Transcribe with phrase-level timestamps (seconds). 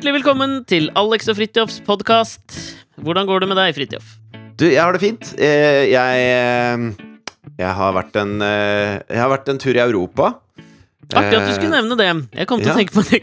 [0.00, 2.54] Hjertelig velkommen til Alex og Fridtjofs podkast.
[3.04, 4.06] Hvordan går det med deg, Fridtjof?
[4.56, 5.32] Du, jeg har det fint.
[5.36, 6.86] Eh, Jeg, eh,
[7.58, 10.30] jeg, har vært en, eh, jeg har vært en tur i Europa.
[11.12, 12.08] Artig at du skulle nevne det.
[12.32, 12.78] Jeg kom til ja.
[12.78, 13.20] å tenke på det.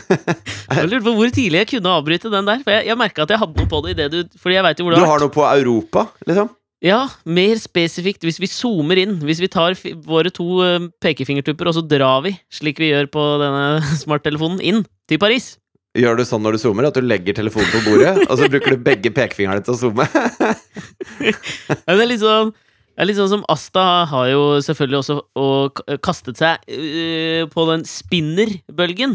[0.72, 2.64] Jeg lurte på hvor tidlig jeg kunne avbryte den der.
[2.64, 4.64] For jeg, jeg merka at jeg hadde noe på det i det du Fordi jeg
[4.64, 5.28] vet jo hvor Du det har har vært.
[5.28, 6.50] noe på Europa, liksom?
[6.80, 9.18] Ja, mer spesifikt hvis vi zoomer inn.
[9.20, 9.76] Hvis vi tar
[10.08, 10.64] våre to
[11.04, 13.66] pekefingertupper, og så drar vi, slik vi gjør på denne
[14.06, 15.58] smarttelefonen, inn til Paris.
[15.98, 18.76] Gjør du sånn når du zoomer, at du legger telefonen på bordet, og så bruker
[18.76, 20.06] du begge pekefingrene til å zoome?
[21.20, 22.52] Det er litt sånn
[23.00, 27.64] det er litt sånn som Asta har jo selvfølgelig også og kastet seg uh, på
[27.70, 29.14] den spinnerbølgen.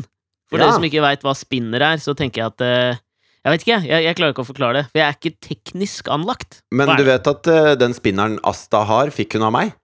[0.50, 0.64] For Ja.
[0.64, 3.02] dere som ikke veit hva spinner er, så tenker jeg at uh,
[3.45, 4.84] Jeg vet ikke, jeg, jeg klarer ikke å forklare det.
[4.89, 6.64] For jeg er ikke teknisk anlagt.
[6.73, 9.76] Men du vet at uh, den spinneren Asta har, fikk hun av meg?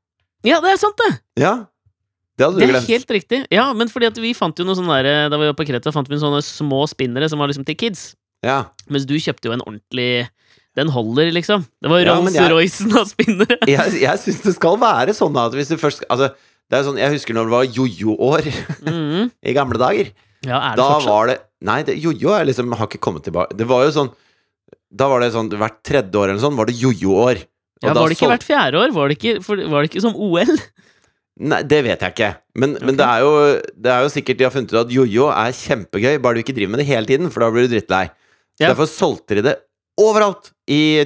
[0.49, 1.11] Ja, det er sant, det!
[1.43, 1.53] Ja.
[2.41, 2.89] Det hadde Det er glemt.
[2.89, 3.39] helt riktig.
[3.53, 5.93] Ja, men fordi at vi fant jo noe sånn der Da vi var på Kreta,
[5.93, 8.15] fant vi sånne små spinnere som var liksom til kids.
[8.43, 8.63] Ja.
[8.89, 10.27] Mens du kjøpte jo en ordentlig
[10.75, 11.65] Den holder, liksom.
[11.83, 13.57] Det var Ja, Rolls-Roycen av spinnere.
[13.69, 16.31] Jeg, jeg syns det skal være sånn at hvis du først Altså,
[16.71, 18.45] det er sånn, jeg husker når det var jojo-år
[18.87, 19.31] Mhm.
[19.43, 20.13] i gamle dager.
[20.47, 21.09] Ja, er det Da fortsatt?
[21.11, 23.53] var det Nei, jojo er liksom, har ikke kommet tilbake.
[23.59, 24.09] Det var jo sånn
[24.89, 27.43] Da var det sånn hvert tredje år eller sånn, var det jojo-år.
[27.83, 28.91] Ja, var det ikke så, hvert fjerde år?
[28.95, 30.55] Var det ikke, for, var det ikke som OL?
[31.41, 32.31] Nei, det vet jeg ikke.
[32.61, 33.33] Men, men det, er jo,
[33.81, 36.55] det er jo sikkert de har funnet ut at jojo er kjempegøy, bare du ikke
[36.57, 38.05] driver med det hele tiden, for da blir du drittlei.
[38.61, 38.69] Ja.
[38.69, 39.55] Derfor solgte de det
[40.01, 41.03] overalt i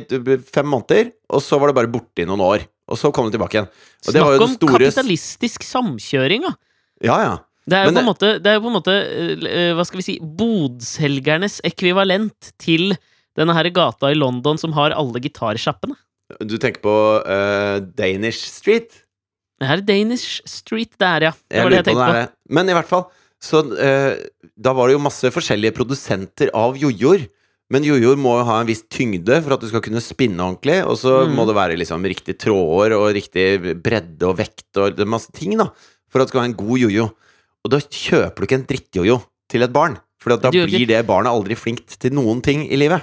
[0.51, 2.65] fem måneder, og så var det bare borte i noen år.
[2.91, 3.69] Og så kom det tilbake igjen.
[4.05, 6.53] Og det var Snakk om store kapitalistisk samkjøring, da!
[7.05, 7.35] Ja, ja.
[7.65, 9.83] Det er jo Men på en måte, det er jo på en måte eh, Hva
[9.87, 12.93] skal vi si Bodselgernes ekvivalent til
[13.35, 15.97] denne her gata i London som har alle gitarsjappene.
[16.45, 16.93] Du tenker på
[17.25, 19.01] uh, Danish Street?
[19.61, 21.31] Det er Danish Street der, ja.
[21.49, 22.23] Det Jeg det jeg på tenkte det på.
[22.25, 22.31] er.
[22.57, 23.05] Men i hvert fall,
[23.41, 24.15] så uh,
[24.57, 27.27] Da var det jo masse forskjellige produsenter av jojoer.
[27.71, 30.83] Men jojoer må jo ha en viss tyngde for at du skal kunne spinne ordentlig.
[30.85, 31.33] Og så Mm.
[31.35, 35.69] må det være liksom riktig tråder og riktig bredde og vekt og masse ting, da.
[36.11, 37.07] For at det skal være en god jojo.
[37.65, 39.17] Og da kjøper du ikke en drittjojo
[39.49, 39.97] til et barn.
[40.21, 43.01] For da blir det barnet aldri flinkt til noen ting i livet.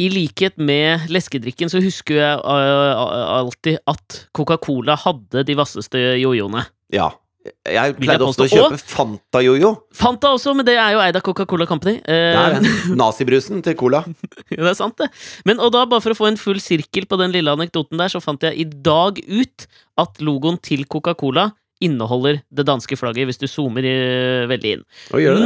[0.00, 3.00] I likhet med leskedrikken så husker jeg eh,
[3.40, 6.64] alltid at Coca-Cola hadde de vasseste jojoene.
[6.94, 7.10] Ja.
[7.64, 9.70] Jeg pleide ofte å kjøpe Fanta-jojo.
[9.96, 11.96] Fanta også, men det er jo eid av Coca-Cola Company.
[12.04, 12.68] Eh.
[13.00, 14.02] Nazibrusen til Cola.
[14.52, 15.08] Ja, det er sant, det.
[15.48, 18.12] Men og da, bare for å få en full sirkel på den lille anekdoten der,
[18.12, 19.66] så fant jeg i dag ut
[20.00, 21.50] at logoen til Coca-Cola
[21.80, 23.94] inneholder det danske flagget, hvis du zoomer i,
[24.50, 24.82] veldig inn.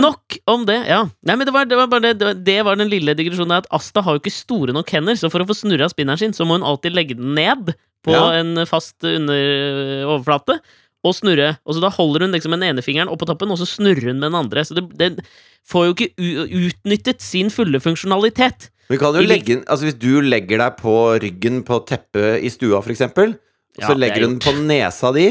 [0.03, 1.05] Nok om det, ja.
[1.25, 4.03] Nei, men det var, det var bare det, det var- den lille digresjonen, at Asta
[4.03, 6.59] har jo ikke store nok hender, så for å få snurra spinneren sin, så må
[6.59, 7.75] hun alltid legge den ned
[8.05, 8.33] på Ja.
[8.41, 10.61] en fast under overflate.
[11.05, 11.59] Og snurre.
[11.69, 14.06] Og så da holder hun liksom den ene fingeren opp på toppen, og så snurrer
[14.09, 14.62] hun med den andre.
[14.65, 15.27] Så det, det
[15.69, 16.15] får jo ikke
[16.49, 18.71] utnyttet sin fulle funksjonalitet.
[18.89, 22.81] Men kan jo legge altså Hvis du legger deg på ryggen på teppet i stua,
[22.84, 23.34] for eksempel,
[23.78, 25.27] og så er legger hun på nesa di.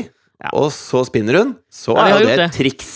[0.52, 2.94] Og så spinner hun, så Ja, er jo det et triks.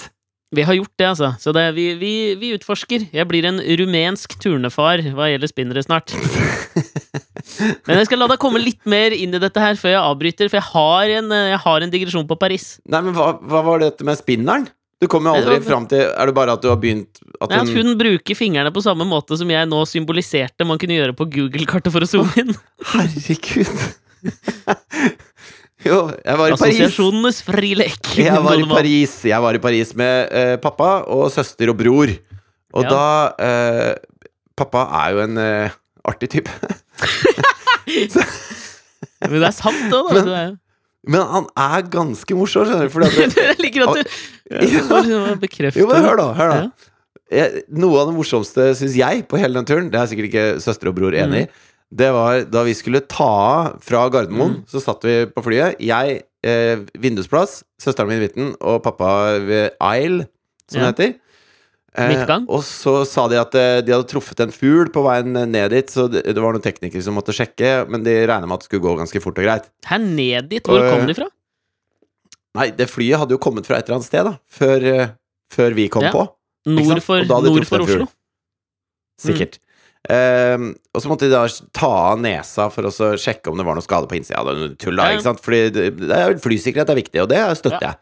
[0.55, 1.33] Vi har gjort det, altså.
[1.43, 3.09] Så det, vi, vi, vi utforsker.
[3.11, 6.13] Jeg blir en rumensk turnefar hva gjelder spinnere snart.
[7.87, 10.47] Men jeg skal la deg komme litt mer inn i dette her før jeg avbryter,
[10.47, 12.69] for jeg har en, eh, jeg har en digresjon på Paris.
[12.87, 14.67] Nei, men hva, hva var dette med spinneren?
[15.01, 17.69] Du kommer jo aldri fram til Er det bare at du har begynt at hun,
[17.69, 21.93] hun bruker fingrene på samme måte som jeg nå symboliserte man kunne gjøre på Google-kartet
[21.93, 22.55] for å zoome inn.
[22.95, 23.87] Herregud!
[25.85, 26.79] jo, jeg var i Paris.
[26.79, 28.09] Assosiasjonenes frilek.
[28.17, 28.65] Jeg var i.
[28.69, 32.09] Paris Jeg var i Paris med eh, pappa og søster og bror.
[32.77, 32.89] Og Ja.
[32.89, 33.95] da eh,
[34.57, 35.69] Pappa er jo en eh,
[36.09, 36.49] artig type.
[39.27, 40.23] Men det er sant òg, da.
[40.25, 40.57] Men-
[41.07, 42.91] Men han er ganske morsom, skjønner du.
[42.91, 44.01] Fordi det, Jeg liker at du
[44.51, 44.61] Ja.
[45.07, 46.25] ja, bekrefter Jo, men hør, da.
[46.35, 46.57] Hør da.
[47.31, 47.45] Ja.
[47.69, 50.87] Noe av det morsomste, syns jeg, på hele den turen, det er sikkert ikke søster
[50.91, 51.47] og bror enig i,
[51.93, 54.57] det var da vi skulle ta av fra Gardermoen.
[54.59, 54.65] Mm.
[54.67, 55.77] Så satt vi på flyet.
[55.79, 60.27] Jeg eh, vindusplass, søsteren min i midten, og pappa ved Isle,
[60.67, 60.91] som Ja.
[60.91, 61.15] det heter.
[61.97, 65.71] Eh, og så sa de at eh, de hadde truffet en fugl på veien ned
[65.73, 68.65] dit, så det, det var noen teknikere som måtte sjekke, men de regna med at
[68.65, 69.71] det skulle gå ganske fort og greit.
[69.87, 71.25] Her ned dit, hvor Og- kom de fra?
[72.57, 75.07] Nei, det flyet hadde jo kommet fra et eller annet sted, da, før, eh,
[75.53, 76.11] før vi kom Ja.
[76.11, 76.27] på.
[76.67, 77.79] Nord for, nord for.
[77.81, 78.07] Oslo.
[79.21, 79.57] Sikkert.
[80.13, 81.43] Ehm, og så måtte de da
[81.75, 84.43] ta av nesa for å sjekke om det var noe skade på innsida.
[84.79, 85.41] Tull, da, ikke sant?
[85.43, 87.99] Fordi det, er, flysikkerhet er viktig, og det støtter jeg.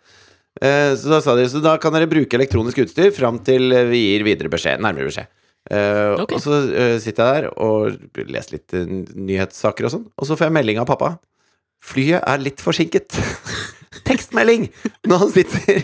[0.55, 4.05] Uh, så da sa de så da kan dere bruke elektronisk utstyr fram til vi
[4.05, 4.83] gir videre beskjed.
[4.85, 5.31] Nærmere beskjed.
[5.65, 6.37] Uh, okay.
[6.37, 8.85] Og så uh, sitter jeg der og leser litt eh,
[9.17, 11.15] nyhetssaker og sånn, og så får jeg melding av pappa.
[11.85, 13.17] Flyet er litt forsinket.
[14.05, 14.67] Tekstmelding
[15.09, 15.81] når han sitter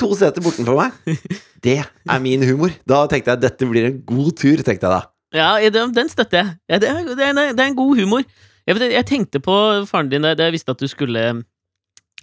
[0.00, 1.22] to seter bortenfor meg.
[1.62, 2.74] Det er min humor.
[2.88, 5.02] Da tenkte jeg dette blir en god tur, tenkte jeg da.
[5.34, 6.54] Ja, den, støtter jeg.
[6.70, 8.24] Ja, det, er, det, er, det er en god humor.
[8.66, 9.54] Jeg, jeg tenkte på
[9.88, 11.22] faren din da jeg visste at du skulle,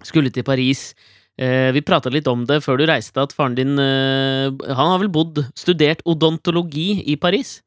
[0.03, 0.91] skulle til Paris.
[1.37, 5.01] Eh, vi prata litt om det før du reiste, at faren din eh, Han har
[5.03, 7.59] vel bodd, studert odontologi i Paris?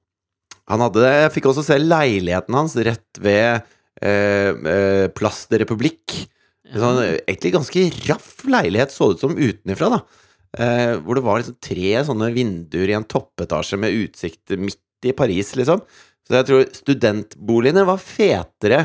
[0.70, 1.12] Han hadde det.
[1.24, 3.62] Jeg fikk også se leiligheten hans rett ved
[4.02, 6.26] eh, eh, Place de Republique.
[6.70, 10.26] En Sånn, egentlig ganske raff leilighet, så det ut som utenifra, da.
[10.50, 15.14] Eh, hvor det var liksom tre sånne vinduer i en toppetasje med utsikt midt i
[15.16, 15.82] Paris, liksom.
[16.26, 18.80] Så jeg tror studentboligene var fetere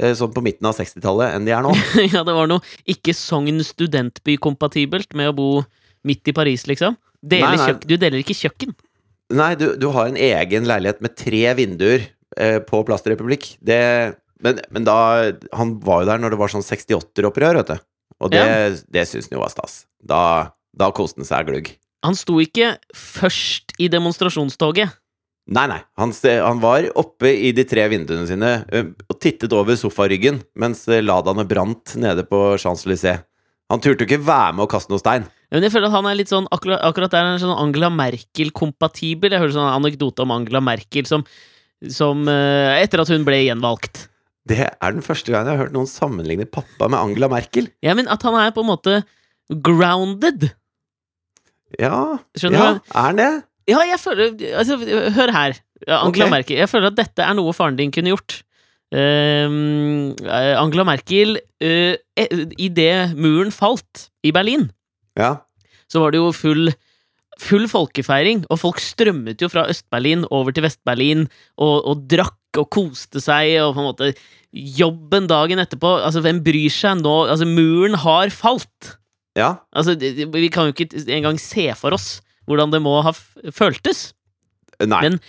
[0.00, 1.74] eh, sånn på midten av 60-tallet enn de er nå.
[2.14, 5.48] ja, det var noe ikke Sogn studentby-kompatibelt med å bo
[6.08, 6.96] midt i Paris, liksom.
[7.18, 7.74] Deler Nei, nei.
[7.82, 8.74] du deler ikke kjøkken.
[9.34, 12.06] Nei, du, du har en egen leilighet med tre vinduer
[12.38, 13.50] eh, på Plass til Republikk.
[13.60, 13.80] Det,
[14.44, 14.98] men, men da
[15.58, 17.88] Han var jo der når det var sånn 68-opprør, vet du.
[18.24, 18.46] Og det,
[18.90, 19.82] det syns han jo var stas.
[20.02, 20.22] Da,
[20.74, 21.70] da koste han seg glugg.
[22.06, 24.94] Han sto ikke først i demonstrasjonstoget.
[25.48, 25.78] Nei, nei.
[25.96, 26.12] Han,
[26.44, 28.50] han var oppe i de tre vinduene sine
[29.08, 33.22] og tittet over sofaryggen mens Ladaene brant nede på Champs-Élysées.
[33.72, 35.24] Han turte jo ikke være med å kaste noe stein.
[35.52, 37.88] Men jeg føler at han er litt sånn akkurat, akkurat der er han sånn Angela
[37.96, 39.32] Merkel-kompatibel.
[39.32, 41.24] Jeg hører sånn anekdote om Angela Merkel som,
[41.88, 44.04] som Etter at hun ble gjenvalgt.
[44.48, 47.68] Det er den første gangen jeg har hørt noen sammenligne pappa med Angela Merkel.
[47.84, 48.98] Ja, men at han er på en måte
[49.64, 50.50] grounded.
[51.80, 52.80] Ja, Skjønner ja du?
[52.92, 53.30] er han det?
[53.68, 54.78] Ja, jeg føler Altså,
[55.14, 55.58] hør her.
[55.86, 56.30] Angela okay.
[56.32, 56.56] Merkel.
[56.58, 58.40] Jeg føler at dette er noe faren din kunne gjort.
[58.88, 59.44] Eh,
[60.56, 61.94] Angela Merkel uh,
[62.56, 64.70] Idet muren falt i Berlin,
[65.18, 65.34] Ja.
[65.92, 66.70] så var det jo full
[67.38, 71.20] Full folkefeiring, og folk strømmet jo fra Øst-Berlin over til Vest-Berlin
[71.54, 74.08] og, og drakk og koste seg, og på en måte
[74.50, 77.12] Jobben dagen etterpå Altså, hvem bryr seg nå?
[77.30, 78.96] Altså, muren har falt!
[79.38, 79.52] Ja.
[79.70, 82.16] Altså, vi kan jo ikke engang se for oss
[82.48, 83.12] hvordan det må ha
[83.54, 84.08] føltes.
[84.80, 85.02] Nei.
[85.08, 85.20] Men-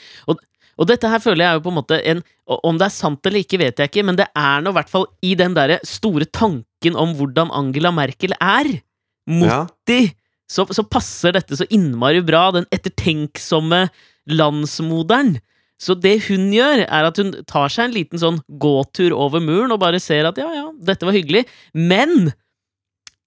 [0.80, 3.44] Og dette her føler jeg jo på en måte en Om det er sant eller
[3.44, 6.25] ikke, vet jeg ikke, men det er nå i hvert fall i den derre store
[6.25, 8.81] tanken om hvordan Angela Merkel er.
[9.27, 9.68] ja.
[9.86, 10.13] de,
[10.50, 13.89] Så, så passer dette så innmari bra, den ettertenksomme
[14.27, 15.36] landsmoderen.
[15.80, 19.72] Så det hun gjør, er at hun tar seg en liten sånn gåtur over muren
[19.72, 22.33] og bare ser at ja, ja, dette var hyggelig, men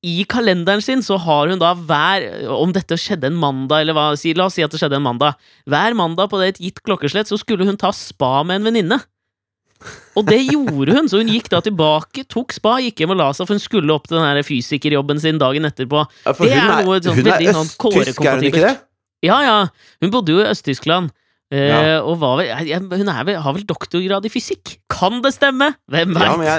[0.03, 4.07] i kalenderen sin så har hun da hver Om dette skjedde en mandag, eller hva
[4.19, 5.37] si, La oss si at det skjedde en mandag.
[5.71, 8.99] Hver mandag på det et gitt klokkeslett så skulle hun ta spa med en venninne.
[10.15, 13.31] Og det gjorde hun, så hun gikk da tilbake, tok spa, gikk hjem og la
[13.35, 16.05] seg, for hun skulle opp til den her fysikerjobben sin dagen etterpå.
[16.27, 18.63] Ja, Det hun er noe sånn hun er veldig sånn østtysk, er hun ikke kårekompatibelt.
[18.63, 19.27] det?
[19.27, 19.57] Ja, ja,
[20.03, 21.11] hun bodde jo i Øst-Tyskland.
[21.53, 21.81] Eh, Ja.
[22.03, 22.53] Og var vel,
[22.95, 24.79] hun er vel, har vel doktorgrad i fysikk?
[24.91, 25.75] Kan det stemme?
[25.91, 26.47] Hvem veit?
[26.47, 26.57] Ja,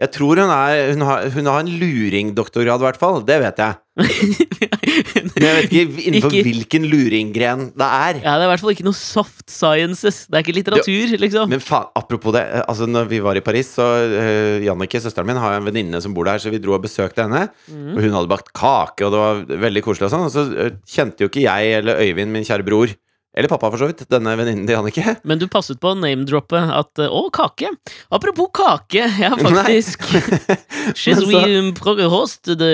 [0.00, 3.20] jeg, tror hun er Hun har, hun har en luringdoktorgrad, i hvert fall.
[3.28, 3.78] Det vet jeg.
[4.00, 8.20] Men jeg vet ikke innenfor Ikke- hvilken luringgren det er.
[8.24, 10.22] Ja, det er i hvert fall ikke noe soft sciences.
[10.30, 11.50] Det er ikke litteratur, liksom.
[11.52, 12.44] Men faen, apropos det.
[12.48, 16.00] eh, Altså, når vi var i Paris, så uh, Jannicke, søsteren min, har en venninne
[16.02, 17.48] som bor der, så vi dro og besøkte henne.
[17.68, 17.92] Mm.
[17.96, 20.26] Og hun hadde bakt kake, og det var veldig koselig og sånn.
[20.30, 22.96] Og så uh, kjente jo ikke jeg eller Øyvind, min kjære bror,
[23.36, 25.14] eller pappa for så vidt, denne venninnen til Jannicke.
[25.28, 27.70] Men du passet på å name-droppe at eh, Å, kake!
[28.10, 30.02] Apropos kake, ja, faktisk
[30.98, 31.34] She's Men suis
[31.78, 32.72] så- The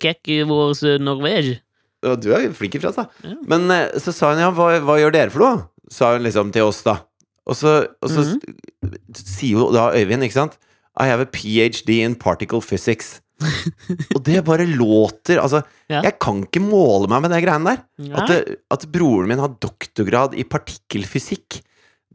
[0.00, 1.58] cake kake vårs Norway.
[2.00, 3.28] Du er flink i fransk, da.
[3.28, 3.36] Ja.
[3.50, 5.68] Men eh, så sa hun ja, hva, hva gjør dere for noe?
[5.92, 7.00] Sa hun liksom til oss, da.
[7.48, 9.12] Og så, og så mm -hmm.
[9.14, 10.58] sier jo da Øyvind, ikke sant
[11.00, 11.88] I have a ph.d.
[12.04, 13.20] in particle physics.
[14.16, 16.02] og det bare låter Altså, Ja.
[16.04, 17.82] jeg kan ikke måle meg med de greiene der.
[18.18, 21.60] At, det, at broren min har doktorgrad i partikkelfysikk,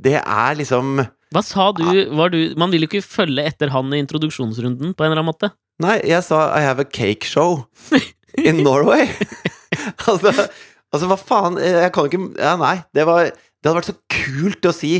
[0.04, 1.00] det er liksom
[1.34, 1.86] Hva sa du,
[2.18, 5.32] var du Man vil jo ikke følge etter han i introduksjonsrunden, på en eller annen
[5.32, 5.52] måte.
[5.82, 7.64] Nei, jeg sa I have a cake show
[8.38, 9.08] in Norway.
[10.10, 10.34] altså,
[10.94, 11.58] altså, hva faen?
[11.62, 14.94] Jeg kan ikke ja, Nei, det var Det hadde vært så kult å si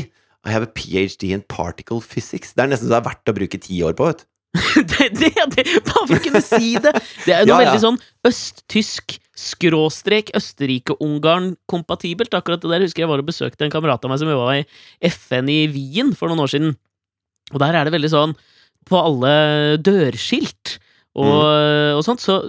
[0.44, 1.30] I have a ph.d.
[1.32, 2.52] in particle physics.
[2.56, 4.26] Det er nesten så det er verdt å bruke ti år på, vet du.
[4.90, 6.92] det, det, det, Bare for å kunne si det!
[7.24, 7.62] Det er noe Ja, ja.
[7.64, 12.34] veldig sånn østtysk skråstrek Østerrike-Ungarn-kompatibelt.
[12.38, 14.66] Akkurat det der husker jeg var og besøkte en kamerat av meg som jobba i
[15.10, 16.70] FN i Wien for noen år siden.
[17.52, 18.32] Og der er det veldig sånn
[18.88, 19.32] På alle
[19.84, 20.78] dørskilt
[21.14, 21.44] og,
[21.94, 22.40] og sånt, så,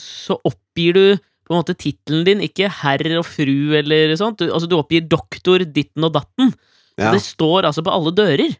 [0.00, 1.06] så oppgir du
[1.44, 4.40] på en måte tittelen din, ikke herr og fru eller sånt.
[4.40, 6.54] Du, altså, du oppgir doktor ditten og datten.
[6.96, 8.54] Ja, Det står altså på alle dører.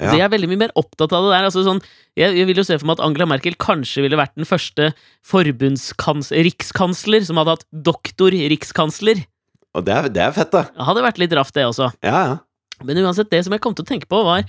[0.00, 0.12] Ja.
[0.16, 1.46] Jeg er veldig mye mer opptatt av det der.
[1.48, 1.80] Altså sånn,
[2.18, 4.92] jeg, jeg vil jo se for meg at Angela Merkel kanskje ville vært den første
[5.28, 9.24] forbundskans-rikskansler som hadde hatt doktor-rikskansler.
[9.76, 10.62] Og det er, det er fett, da.
[10.74, 11.90] Det hadde vært litt raft, det også.
[12.06, 12.36] Ja, ja.
[12.86, 14.44] Men uansett, det som jeg kom til å tenke på, var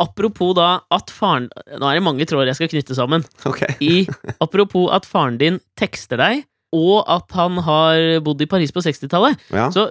[0.00, 3.24] apropos da at faren Nå er det mange tråder jeg skal knytte sammen.
[3.48, 3.64] Ok.
[3.82, 4.04] I,
[4.40, 9.34] apropos at faren din tekster deg, og at han har bodd i Paris på 60-tallet,
[9.52, 9.66] Ja.
[9.74, 9.88] så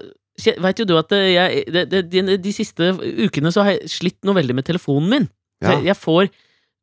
[0.64, 2.94] veit jo du at eh, jeg, de, de, de, de siste
[3.26, 5.28] ukene så har jeg slitt noe veldig med telefonen min.
[5.62, 5.76] Ja.
[5.76, 6.32] Jeg, jeg får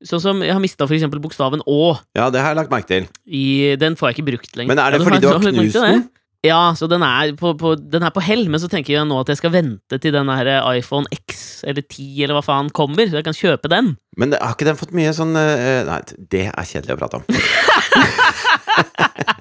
[0.06, 1.98] Sånn som jeg har mista for eksempel bokstaven Å.
[2.14, 3.08] ja, det har jeg lagt merke til.
[3.26, 4.70] I, den får jeg ikke brukt lenger.
[4.70, 6.04] Men er det Ja, fordi du har du har knust den?
[6.46, 9.18] Ja, så den er på, på, den er på hell, men så tenker jeg nå
[9.18, 13.10] at jeg skal vente til den her iPhone X eller 10 eller hva faen kommer,
[13.10, 13.96] så jeg kan kjøpe den.
[14.14, 15.98] Men har ikke den fått mye sånn eh, Nei,
[16.30, 17.26] det er kjedelig å prate om.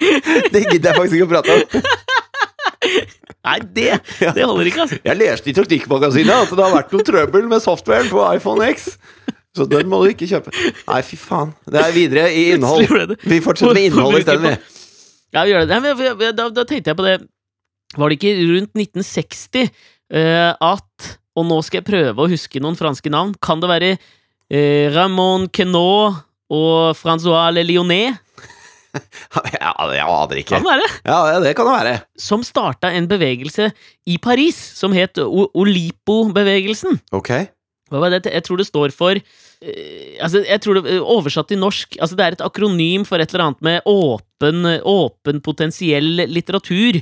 [0.52, 1.60] det gidder jeg faktisk ikke å prate om.
[3.40, 3.92] Nei, det,
[4.36, 4.98] det holder ikke, altså.
[5.04, 8.90] Jeg leste i Teknikkmagasinet at det har vært noe trøbbel med softwaren på iPhone X.
[9.56, 10.52] Så den må du ikke kjøpe.
[10.86, 11.54] Nei, fy faen.
[11.66, 13.16] Det er videre i innhold.
[13.24, 14.46] Vi fortsetter med innhold isteden.
[14.46, 14.76] vi.
[15.34, 15.80] Ja, vi gjør det.
[15.80, 17.16] Nei, da, da tenkte jeg på det
[17.96, 22.78] Var det ikke rundt 1960 uh, at Og nå skal jeg prøve å huske noen
[22.78, 23.34] franske navn.
[23.42, 28.18] Kan det være uh, Ramon Quenot og Francois Le Lyonnais?
[29.60, 30.56] Ja, jeg aner ikke.
[30.56, 30.88] Kan det være?
[31.06, 31.94] Ja, det kan det være.
[32.18, 33.70] Som starta en bevegelse
[34.10, 37.00] i Paris som het Olipo-bevegelsen.
[37.16, 37.30] Ok.
[37.90, 38.30] Hva var det?
[38.30, 42.26] Jeg tror det står for eh, altså, jeg tror det, Oversatt til norsk altså Det
[42.26, 47.00] er et akronym for et eller annet med åpen, åpen potensiell litteratur.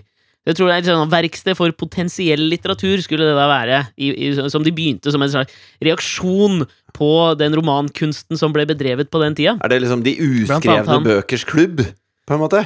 [0.48, 3.82] Jeg tror det er et sånn verksted for potensiell litteratur, skulle det da være.
[4.00, 5.52] I, i, som de begynte som en slags
[5.84, 6.62] reaksjon
[6.96, 9.58] på den romankunsten som ble bedrevet på den tida.
[9.60, 11.84] Er det liksom de uskrevne bøkers klubb,
[12.24, 12.64] på en måte?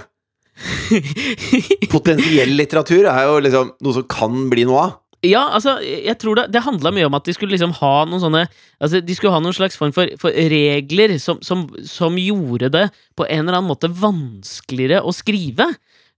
[1.94, 4.98] Potensiell litteratur er jo liksom noe som kan bli noe av.
[5.22, 8.22] Ja, altså, jeg tror det, det handla mye om at de skulle liksom ha noen
[8.24, 8.40] sånne
[8.82, 12.88] Altså, de skulle ha noen slags form for, for regler som, som, som gjorde det
[13.14, 15.68] på en eller annen måte vanskeligere å skrive.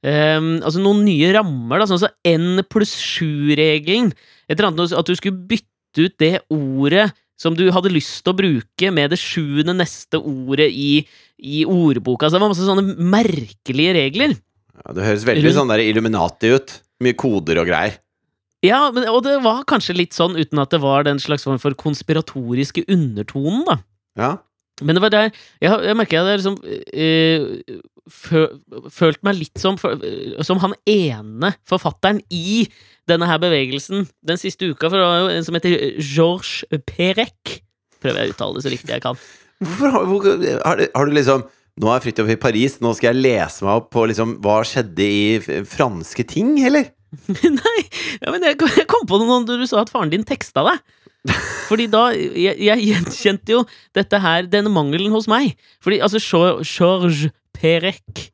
[0.04, 4.12] Ehm, altså noen nye rammer, da, sånn som N pluss 7-regelen.
[4.48, 7.08] Et eller annet At du skulle bytte ut det ordet
[7.40, 11.02] som du hadde lyst til å bruke, med det sjuende neste ordet i,
[11.42, 12.26] i ordboka.
[12.26, 14.36] Altså, det var masse sånne merkelige regler.
[14.74, 16.78] Ja, det høres veldig sånn der Illuminati ut.
[17.02, 17.98] Mye koder og greier.
[18.64, 21.60] Ja, men, og det var kanskje litt sånn uten at det var den slags form
[21.60, 23.76] for konspiratoriske undertonen, da.
[24.20, 24.30] Ja.
[24.82, 25.28] Men det var der
[25.62, 26.56] Jeg, har- jeg merker jeg hadde liksom
[26.98, 27.44] øh,
[28.10, 28.40] fø,
[28.90, 29.76] følt meg litt som
[30.42, 32.66] Som han ene forfatteren i
[33.06, 37.60] denne her bevegelsen den siste uka, for det var jo en som heter Georges Perec.
[38.00, 39.18] Prøver jeg å uttale det så riktig jeg kan.
[39.60, 40.24] Hvorfor har, hvor,
[40.64, 41.44] har, du, har du liksom
[41.84, 45.04] Nå er Fridtjof i Paris, nå skal jeg lese meg opp på liksom hva skjedde
[45.04, 46.86] i franske ting, eller?
[47.60, 47.80] Nei,
[48.22, 48.56] ja, men jeg,
[48.90, 50.78] kom på det nå når du sa at faren din teksta deg.
[51.68, 53.62] Fordi da Jeg, jeg gjenkjente jo
[53.96, 55.54] dette her, denne mangelen hos meg.
[55.84, 58.28] Fordi altså, Georges Perec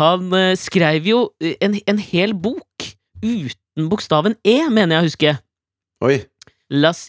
[0.00, 1.20] Han eh, skrev jo
[1.62, 2.88] en, en hel bok
[3.22, 5.36] uten bokstaven E, mener jeg å huske.
[6.04, 6.16] Oi.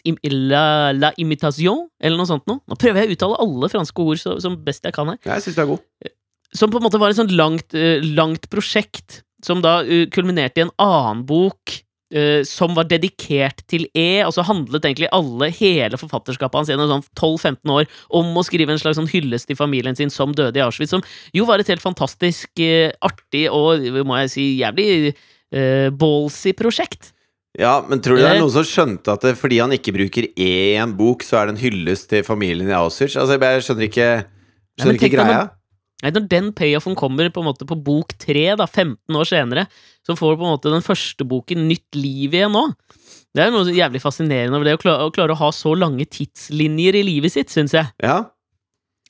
[0.06, 0.16] Im,
[0.48, 2.62] la, la imitation, eller noe sånt noe.
[2.70, 5.18] Nå prøver jeg å uttale alle franske ord så, som best jeg kan her.
[5.26, 6.12] Jeg synes det er god.
[6.56, 10.62] Som på en måte var et sånt langt, eh, langt prosjekt, som da eh, kulminerte
[10.62, 11.76] i en annen bok
[12.14, 16.90] eh, som var dedikert til E, og så handlet egentlig alle, hele forfatterskapet hans gjennom
[16.92, 20.60] sånn 12-15 år om å skrive en slags sånn hyllest til familien sin som døde
[20.60, 21.04] i Auschwitz, som
[21.36, 27.12] jo var et helt fantastisk uh, artig og, må jeg si, jævlig uh, ballsy prosjekt.
[27.58, 30.28] Ja, men tror du det er noen som skjønte at det, fordi han ikke bruker
[30.30, 33.16] E i en bok, så er det en hyllest til familien i Auschwitz?
[33.18, 34.10] Altså, jeg skjønner ikke
[34.78, 35.46] Skjønner ikke tenk deg greia.
[36.04, 39.64] Når den payoffen kommer på en måte på bok tre, da, 15 år senere,
[40.06, 42.68] så får på en måte den første boken nytt liv igjen nå.
[43.34, 46.06] Det er noe jævlig fascinerende over det å klare, å klare å ha så lange
[46.06, 47.90] tidslinjer i livet sitt, syns jeg.
[48.02, 48.20] Ja.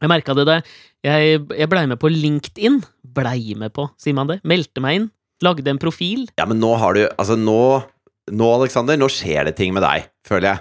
[0.00, 0.56] Jeg merka det da
[1.04, 2.80] jeg, jeg blei med på LinkedIn.
[3.18, 4.40] Blei med på, sier man det?
[4.48, 5.06] Meldte meg inn.
[5.44, 6.24] Lagde en profil.
[6.40, 7.84] ja, men nå har du Altså, nå
[8.28, 10.58] Nå, Alexander, nå skjer det ting med deg, føler jeg.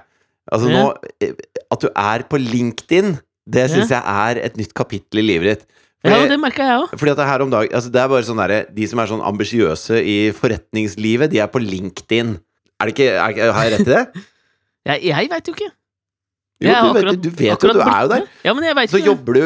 [0.54, 0.84] Altså, Ja.
[0.84, 1.34] nå eh,
[1.74, 3.18] At du er på LinkedIn,
[3.50, 5.66] det syns jeg er et nytt kapittel i livet ditt.
[6.06, 6.92] Ja, det merka jeg òg.
[6.94, 9.00] Fordi at det er her om dagen altså Det er bare sånn derre De som
[9.02, 12.36] er sånn ambisiøse i forretningslivet, de er på LinkedIn.
[12.78, 14.04] Er det ikke, er, Har jeg rett i det?
[14.88, 15.66] Jeg, jeg veit jo ikke.
[16.64, 18.28] Jo, du, akkurat, vet, du vet jo, du er jo der.
[18.48, 19.42] Ja, men jeg vet Så ikke jobber du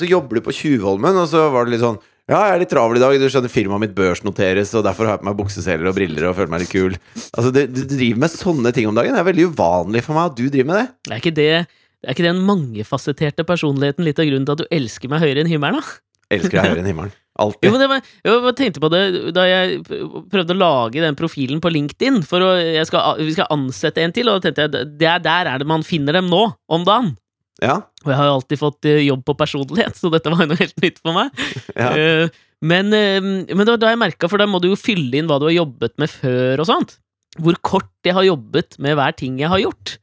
[0.00, 2.72] Så jobber du på Tjuvholmen, og så var det litt sånn Ja, jeg er litt
[2.72, 3.18] travel i dag.
[3.20, 6.34] Du skjønner, firmaet mitt børsnoteres, og derfor har jeg på meg bukseseler og briller og
[6.38, 6.96] føler meg litt kul.
[7.30, 9.16] Altså, du, du driver med sånne ting om dagen.
[9.16, 10.86] Det er veldig uvanlig for meg at du driver med det.
[10.88, 11.12] det.
[11.12, 11.52] Er ikke det
[12.06, 15.50] er ikke den mangefasetterte personligheten litt av grunnen til at du elsker meg høyere enn
[15.50, 15.96] himmelen, da?
[16.36, 17.16] Elsker deg høyere enn himmelen.
[17.38, 17.70] Alltid.
[17.70, 22.24] men var, jeg tenkte på det da jeg prøvde å lage den profilen på LinkedIn.
[22.26, 22.50] For å,
[22.88, 25.68] skal, vi skal ansette en til, og da tenkte jeg det er der er det
[25.70, 27.14] man finner dem nå, om dagen.
[27.62, 27.78] Ja.
[28.04, 30.60] Og jeg har jo alltid fått eh, jobb på personlighet, så dette var jo noe
[30.60, 31.46] helt nytt for meg.
[31.78, 31.90] ja.
[31.94, 35.18] Eh, men, eh, men det var da jeg merka, for da må du jo fylle
[35.18, 36.98] inn hva du har jobbet med før og sånt.
[37.38, 39.98] hvor kort jeg har jobbet med hver ting jeg har gjort.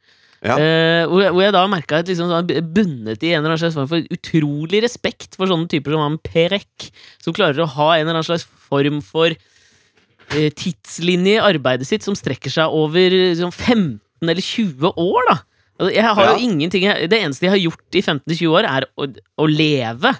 [0.46, 0.56] Ja.
[0.62, 3.62] Eh, hvor, jeg, hvor jeg da merka at liksom er bundet i en eller annen
[3.64, 6.90] slags form for utrolig respekt for sånne typer som han Perek,
[7.24, 12.06] som klarer å ha en eller annen slags form for eh, tidslinje i arbeidet sitt
[12.06, 14.00] som strekker seg over liksom, 15
[14.30, 15.38] eller 20 år, da.
[15.76, 16.36] Altså, jeg har Ja.
[16.38, 19.10] jo ingenting Det eneste jeg har gjort i 15-20 år, er å,
[19.44, 20.14] å leve.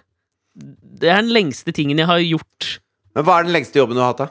[0.56, 2.80] Det er den lengste tingen jeg har gjort.
[3.16, 4.28] Men hva er den lengste jobben du har hatt, da?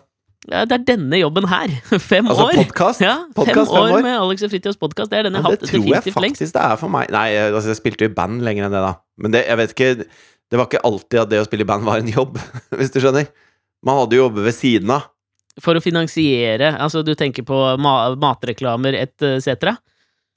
[0.51, 1.73] Ja, det er denne jobben her.
[2.13, 2.59] Fem Altså år.
[2.59, 3.01] Podcast?
[3.01, 4.03] Ja, Podcast, fem år år.
[4.05, 5.11] med Alex og Fritjofs podkast.
[5.13, 5.63] Det er den jeg Ja, lengst.
[5.65, 7.09] det tror jeg definitivt faktisk det er for meg.
[7.15, 8.93] Nei, altså, jeg spilte jo i band lenger enn det, da.
[9.25, 11.87] Men det, jeg vet ikke Det var ikke alltid at det å spille i band
[11.89, 12.37] var en jobb,
[12.79, 13.31] hvis du skjønner.
[13.85, 15.09] Man hadde jo jobber ved siden av.
[15.63, 19.49] For å finansiere Altså, du tenker på ma matreklamer etc.?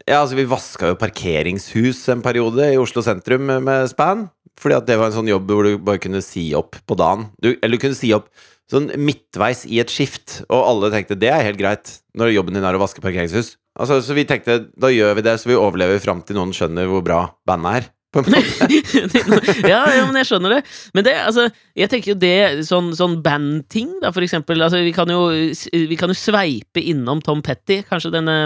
[0.07, 4.27] Ja, altså Vi vaska jo parkeringshus en periode i Oslo sentrum med- med span.
[4.57, 7.27] Fordi at det var en sånn jobb hvor du bare kunne si opp på dagen.
[7.41, 8.29] Du, eller du kunne si opp
[8.71, 12.65] sånn midtveis i et skift, og alle tenkte det er helt greit når jobben din
[12.67, 13.55] er å vaske parkeringshus.
[13.77, 16.89] Altså, Så vi tenkte da gjør vi det, så vi overlever fram til noen skjønner
[16.89, 17.87] hvor bra bandet er.
[18.13, 18.67] På en måte.
[19.67, 20.61] ja, ja, men jeg skjønner det.
[20.95, 24.63] Men det, altså, jeg tenker jo det Sånn, sånn bandting, da, for eksempel.
[24.63, 28.37] Altså, vi kan jo Vi kan jo sveipe innom Tom Petty kanskje denne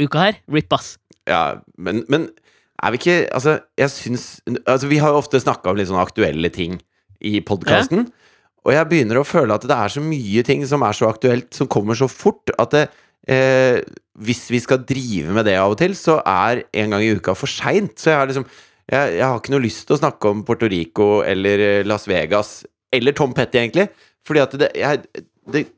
[0.00, 0.40] uka her.
[0.50, 0.94] Rip, ass.
[1.28, 2.30] Ja, men, men
[2.80, 4.26] er vi ikke Altså, jeg syns
[4.64, 6.80] Altså, vi har jo ofte snakka om litt sånne aktuelle ting
[7.20, 8.06] i podkasten.
[8.66, 11.48] Og jeg begynner å føle at det er så mye ting som er så aktuelt,
[11.56, 12.82] som kommer så fort, at det,
[13.32, 13.80] eh,
[14.20, 17.34] hvis vi skal drive med det av og til, så er en gang i uka
[17.38, 17.96] for seint.
[18.00, 18.48] Så jeg liksom
[18.90, 22.08] jeg, jeg har ikke noe lyst til å snakke om Puerto Rico eller eh, Las
[22.10, 22.60] Vegas,
[22.92, 23.86] eller Tom Petty, egentlig.
[24.26, 25.68] Fordi at det, jeg, det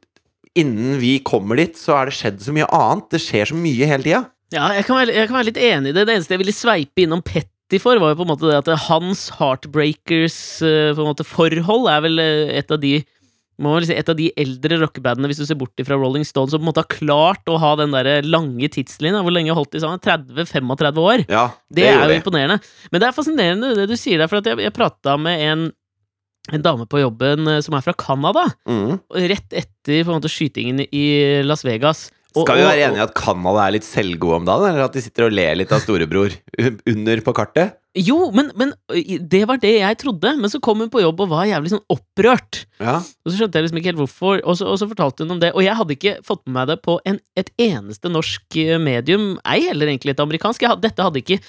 [0.53, 3.07] Innen vi kommer dit, så er det skjedd så mye annet.
[3.15, 4.19] Det skjer så mye hele tida.
[4.53, 6.03] Ja, jeg kan, være, jeg kan være litt enig i det.
[6.05, 8.71] Det eneste jeg ville sveipe innom Petty for, var jo på en måte det at
[8.89, 10.37] hans Heartbreakers
[10.67, 13.03] eh, er vel eh, et av de
[13.63, 16.51] må vel si, et av de eldre rockebandene, hvis du ser bort fra Rolling Stones,
[16.51, 19.21] som på en måte har klart å ha den der lange tidslinja.
[19.23, 20.01] Hvor lenge holdt de sammen?
[20.03, 21.23] 30-35 år?
[21.31, 22.17] Ja, Det, er jo det.
[22.23, 22.57] imponerende.
[22.91, 25.63] Men det er fascinerende det du sier der, for at jeg, jeg prata med en,
[26.51, 28.99] en dame på jobben eh, som er fra Canada, Mm.
[29.31, 31.07] rett etter på en måte skytingen i
[31.47, 32.09] Las Vegas.
[32.33, 35.03] Skal vi være enige i at Canada er litt selvgode om dagen, eller at de
[35.05, 36.35] sitter og ler litt av storebror
[36.93, 37.79] under på kartet?
[37.93, 38.71] Jo, men, men
[39.29, 40.31] det var det jeg trodde.
[40.41, 42.63] Men så kom hun på jobb og var jævlig sånn opprørt.
[42.81, 42.95] Ja.
[43.03, 45.43] Og så skjønte jeg liksom ikke helt hvorfor, og så, og så fortalte hun om
[45.43, 45.51] det.
[45.53, 49.61] Og jeg hadde ikke fått med meg det på en, et eneste norsk medium, ei
[49.67, 50.65] heller egentlig et amerikansk.
[50.65, 51.43] Jeg, dette hadde ikke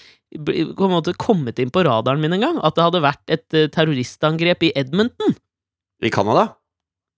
[0.44, 2.60] på en måte kommet inn på radaren min engang.
[2.60, 5.38] At det hadde vært et terroristangrep i Edmonton.
[6.04, 6.50] I Canada?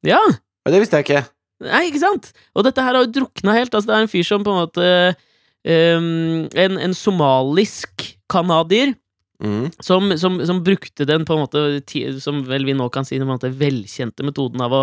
[0.05, 0.21] Ja!
[0.65, 1.25] Ja, Det visste jeg ikke.
[1.63, 2.33] Nei, ikke sant?
[2.55, 3.71] Og dette her har jo drukna helt.
[3.71, 4.89] Altså, det er en fyr som på en måte
[5.63, 8.95] um, en, en somalisk canadier
[9.43, 9.65] Mm.
[9.83, 13.27] som, som, som brukte den på en måte Som vel vi nå kan si den
[13.27, 14.79] på en måte velkjente metoden av å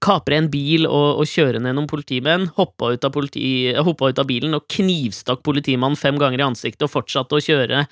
[0.00, 4.28] kapre en bil og, og kjøre ned noen politimenn, hoppa ut, politi, hoppa ut av
[4.28, 7.82] bilen og knivstakk politimannen fem ganger i ansiktet og fortsatte å kjøre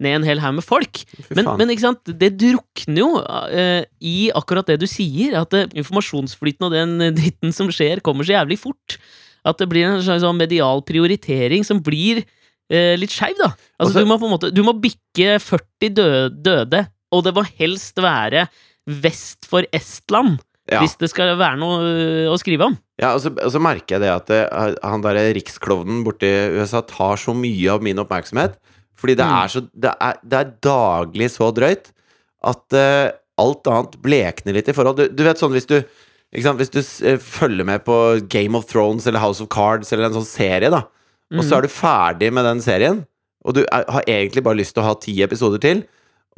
[0.00, 1.02] ned en hel haug med folk.
[1.34, 5.66] Men, men ikke sant, det drukner jo uh, i akkurat det du sier, at uh,
[5.74, 9.00] informasjonsflyten og den dritten som skjer, kommer så jævlig fort.
[9.46, 13.50] At det blir en slags sånn medial prioritering som blir uh, litt skeiv, da.
[13.80, 17.34] Altså, Også, du må på en måte Du må bikke 40 døde, døde og det
[17.34, 18.46] må helst være
[19.02, 20.38] vest for Estland.
[20.70, 20.80] Ja.
[20.84, 22.76] Hvis det skal være noe øh, å skrive om.
[23.00, 24.40] ja, og så, og så merker jeg det at det,
[24.86, 26.28] han derre riksklovnen borti
[26.60, 28.54] USA tar så mye av min oppmerksomhet.
[29.00, 29.34] Fordi det Mm.
[29.42, 31.90] er så Det er, det er daglig så drøyt
[32.44, 34.96] at uh, alt annet blekner litt i forhold.
[35.00, 35.78] Du, du vet sånn hvis du
[36.44, 36.80] sant, Hvis du
[37.18, 37.94] følger med på
[38.30, 40.84] Game of Thrones eller House of Cards eller en sånn serie, da,
[41.34, 43.00] og så er du ferdig med den serien,
[43.44, 45.80] og du er, har egentlig bare lyst til å ha ti episoder til,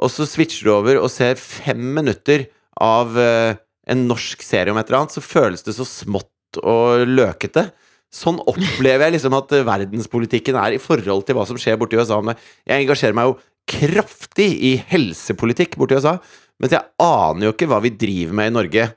[0.00, 2.46] og så switcher du over og ser fem minutter
[2.80, 3.58] av eh,
[3.90, 7.70] en norsk serie om et eller annet, så føles det så smått og løkete.
[8.12, 11.96] Sånn opplever jeg liksom at eh, verdenspolitikken er i forhold til hva som skjer borti
[11.96, 12.20] USA.
[12.68, 13.38] Jeg engasjerer meg jo
[13.72, 16.18] kraftig i helsepolitikk borti USA,
[16.60, 18.88] mens jeg aner jo ikke hva vi driver med i Norge.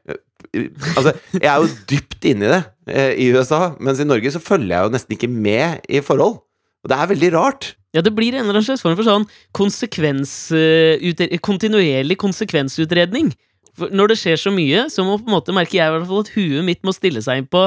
[0.95, 4.75] Altså, jeg er jo dypt inni det eh, i USA, mens i Norge så følger
[4.75, 6.41] jeg jo nesten ikke med i forhold.
[6.85, 7.71] Og det er veldig rart.
[7.95, 13.31] Ja, det blir en eller annen slags form for sånn konsekvens, øh, kontinuerlig konsekvensutredning.
[13.77, 16.23] Når det skjer så mye, så må på en måte merker jeg i hvert fall
[16.23, 17.65] at huet mitt må stille seg inn på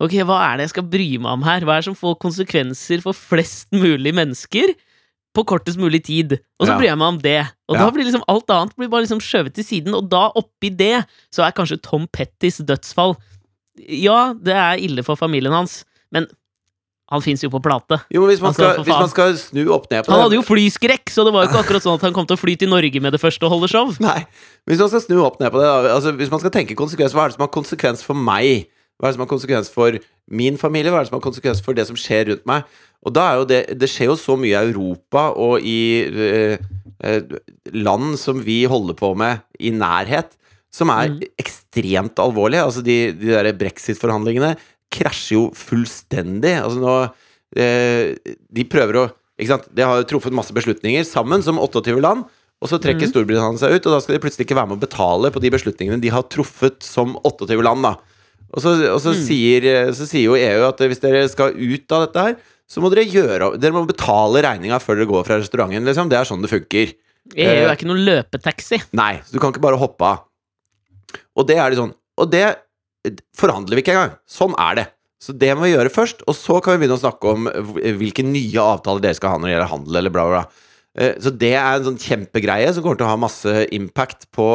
[0.00, 1.60] Ok, hva er det jeg skal bry meg om her?
[1.60, 4.72] Hva er det som får konsekvenser for flest mulig mennesker?
[5.36, 6.32] På kortest mulig tid.
[6.58, 6.78] Og så Ja.
[6.78, 7.40] bryr jeg meg om det.
[7.68, 7.84] Og Ja.
[7.84, 11.04] da blir liksom alt annet blir bare liksom skjøvet til siden, og da oppi det
[11.30, 13.16] så er kanskje Tom Pettys dødsfall
[13.88, 16.26] Ja, det er ille for familien hans, men
[17.10, 17.98] han fins jo på plate.
[18.14, 20.22] Jo, men hvis man, Altså, skal, hvis man skal snu opp ned på det Han
[20.26, 22.40] hadde jo flyskrekk, så det var jo ikke akkurat sånn at han kom til å
[22.40, 23.90] fly til Norge med det første og holde show.
[24.04, 24.20] Nei,
[24.70, 27.24] hvis man skal snu opp ned på det altså, Hvis man skal tenke konsekvens, hva
[27.26, 28.68] er det som har konsekvens for meg?
[29.00, 29.98] Hva er det som har konsekvens for
[30.30, 30.92] min familie?
[30.92, 32.68] Hva er det som har konsekvens for det som skjer rundt meg?
[33.00, 36.58] Og da er jo det Det skjer jo så mye i Europa og i øh,
[37.04, 37.38] øh,
[37.72, 40.36] land som vi holder på med i nærhet,
[40.70, 41.22] som er Mm.
[41.40, 42.62] ekstremt alvorlige.
[42.62, 44.52] Altså, de, de der brexit-forhandlingene
[44.92, 46.56] krasjer jo fullstendig.
[46.60, 46.94] Altså nå
[47.56, 49.06] eh, De prøver å
[49.40, 49.70] Ikke sant?
[49.72, 52.26] De har jo truffet masse beslutninger sammen som 28 land.
[52.60, 53.10] Og så trekker mm.
[53.14, 55.48] Storbritannia seg ut, og da skal de plutselig ikke være med å betale på de
[55.54, 57.94] beslutningene de har truffet som 28 land, da.
[58.50, 59.22] Og så, og så, Mm.
[59.24, 62.34] sier, så sier jo EU at hvis dere skal ut av dette her,
[62.68, 66.10] så må dere gjøre Dere må betale regninga før dere går fra restauranten, liksom.
[66.10, 66.92] Det er sånn det funker.
[67.32, 68.82] EU Eh, er ikke noen løpetaxi.
[68.92, 70.26] Nei, så du kan ikke bare hoppe av.
[71.36, 72.44] Og det er det sånn Og det
[73.36, 74.16] forhandler vi ikke engang.
[74.28, 74.86] Sånn er det.
[75.20, 77.48] Så det må vi gjøre først, og så kan vi begynne å snakke om
[78.00, 80.44] hvilke nye avtaler dere skal ha når det gjelder handel, eller bla, bla.
[80.96, 84.48] Eh, Så det er en sånn kjempegreie som kommer til å ha masse impact på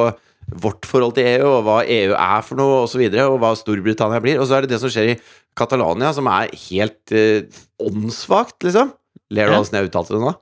[0.61, 3.53] vårt forhold til EU, og hva EU er for noe, og så videre, og hva
[3.57, 4.41] Storbritannia blir.
[4.41, 5.19] Og så er det det som skjer i
[5.57, 7.45] Catalonia, som er helt eh,
[7.81, 8.91] åndssvakt, liksom.
[9.33, 10.33] Ler du av åssen jeg uttalte det nå?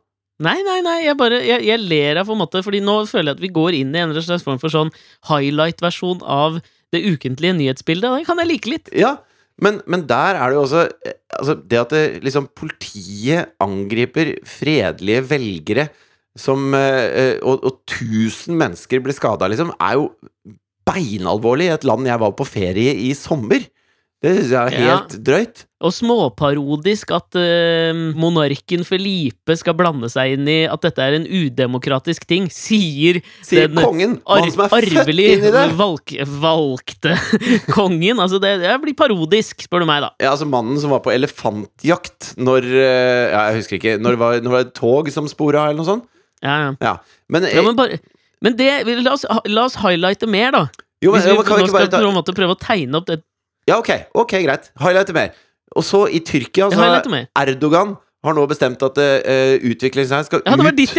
[0.43, 3.31] Nei, nei, nei, jeg bare Jeg, jeg ler av på en måte, fordi nå føler
[3.31, 4.91] jeg at vi går inn i en eller slags form for sånn
[5.29, 6.57] highlight-versjon av
[6.93, 8.19] det ukentlige nyhetsbildet.
[8.19, 8.91] Det kan jeg like litt.
[8.97, 9.17] Ja,
[9.62, 14.36] men, men der er det jo også eh, altså Det at det, liksom, politiet angriper
[14.49, 15.88] fredelige velgere
[16.39, 20.08] som eh, eh, og, og tusen mennesker blir skada, liksom, er jo
[20.88, 23.62] beinalvorlig i et land jeg var på ferie i sommer.
[24.23, 24.91] Det syns jeg er Ja.
[24.95, 25.63] helt drøyt.
[25.83, 31.25] Og småparodisk at uh, monarken Felipe skal blande seg inn i at dette er en
[31.27, 34.47] udemokratisk ting, sier Sier Den kongen, ar
[34.79, 35.27] arvelig
[35.75, 37.17] valg valgte
[37.77, 38.23] kongen.
[38.23, 40.13] Altså, det, det blir parodisk, spør du meg, da.
[40.23, 43.97] Ja, altså Mannen som var på elefantjakt når uh, ja, Jeg husker ikke.
[43.99, 46.07] Når det var, når det var et tog som spora, eller noe sånt.
[46.39, 46.73] Ja, ja.
[46.79, 46.95] Ja.
[47.27, 47.99] Men, ja men bare
[48.43, 50.65] men det, la, oss, la oss highlighte mer, da.
[50.99, 53.07] jo, men, Hvis vi ja, men kan vi ikke bare ta prøve å tegne opp
[53.07, 53.21] det.
[53.69, 53.91] Ja, ok,
[54.23, 54.71] ok, greit.
[54.82, 55.32] Highlighter mer.
[55.76, 56.89] Og så i Tyrkia så mer.
[57.39, 60.89] Erdogan har nå bestemt at uh, utviklingen skal, Ja, ut-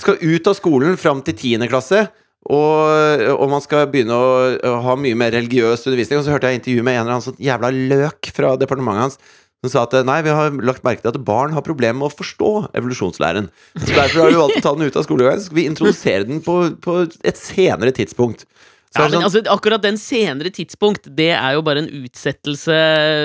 [0.00, 1.68] skal ut av skolen fram til 10.
[1.72, 2.06] klasse.
[2.44, 4.32] Og, og man skal begynne å,
[4.68, 6.20] å ha mye mer religiøs undervisning.
[6.20, 9.18] Og så hørte jeg intervju med en eller annen sånn jævla løk fra departementet hans.
[9.64, 12.16] Som sa at nei, vi har lagt merke til at barn har problemer med å
[12.18, 13.46] forstå evolusjonslæren.
[13.80, 15.40] Så derfor har vi valgt å ta den ut av skolegangen.
[15.40, 18.44] Så skal vi introdusere den på, på et senere tidspunkt.
[18.94, 22.76] Så Ja, men sånn, altså, akkurat den senere tidspunkt, det er jo bare en utsettelse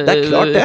[0.08, 0.64] det er klart, det.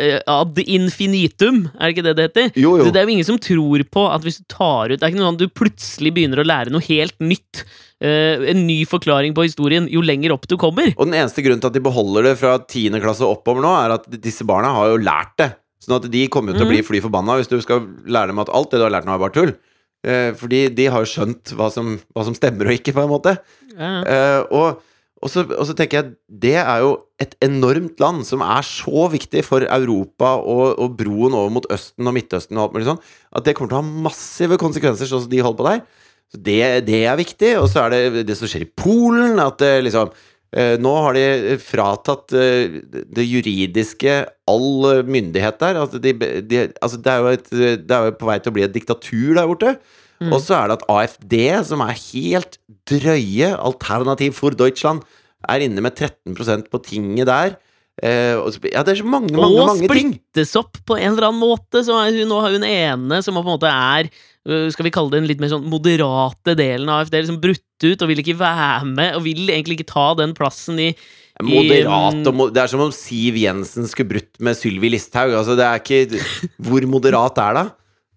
[0.00, 2.50] eh, Ad infinitum, er det ikke det det heter?
[2.56, 2.88] Jo, jo.
[2.88, 5.20] Det er jo ingen som tror på at hvis du tar ut Det er ikke
[5.20, 7.64] noe sånn du plutselig begynner å lære noe helt nytt.
[8.00, 10.88] Uh, en ny forklaring på historien jo lenger opp du kommer.
[10.96, 12.96] Og den eneste grunnen til at de beholder det fra 10.
[13.04, 15.50] klasse oppover nå, er at disse barna har jo lært det.
[15.84, 18.40] Sånn at de kommer jo til å bli fly forbanna hvis du skal lære dem
[18.40, 19.52] at alt det du har lært nå, er bare tull.
[20.00, 23.12] Eh, fordi de har jo skjønt hva som, hva som stemmer og ikke, på en
[23.12, 23.34] måte.
[23.74, 23.90] Ja.
[24.00, 24.80] Eh, og,
[25.20, 26.14] og, så, og så tenker jeg
[26.46, 31.36] det er jo et enormt land som er så viktig for Europa og, og broen
[31.36, 33.02] over mot Østen og Midtøsten og alt mulig sånn,
[33.36, 35.84] at det kommer til å ha massive konsekvenser, sånn som de holder på der.
[36.30, 37.54] Så det, det er viktig.
[37.58, 41.14] Og så er det det som skjer i Polen, at det liksom eh, Nå har
[41.14, 44.14] de fratatt eh, det juridiske
[44.50, 45.78] all eh, myndighet der.
[45.78, 47.50] Altså de, de, altså det, er jo et,
[47.86, 49.76] det er jo på vei til å bli et diktatur der borte.
[50.20, 50.34] Mm.
[50.34, 51.36] Og så er det at AFD,
[51.70, 52.58] som er helt
[52.90, 55.06] drøye alternativ for Deutschland,
[55.48, 57.54] er inne med 13% på tinget der.
[58.00, 60.14] Eh, og ja, det er så mange, mange, og mange ting.
[60.14, 61.82] splittes opp på en eller annen måte.
[61.84, 64.08] Så hun, nå har hun ene som på en måte er
[64.48, 67.66] øh, Skal vi kalle det den litt mer sånn moderate delen av AFD, liksom brutt
[67.84, 70.92] ut og vil ikke være med, og vil egentlig ikke ta den plassen i
[71.40, 75.32] Moderat og mo Det er som om Siv Jensen skulle brutt med Sylvi Listhaug.
[75.32, 76.20] Altså, det er ikke
[76.68, 77.66] Hvor moderat er det?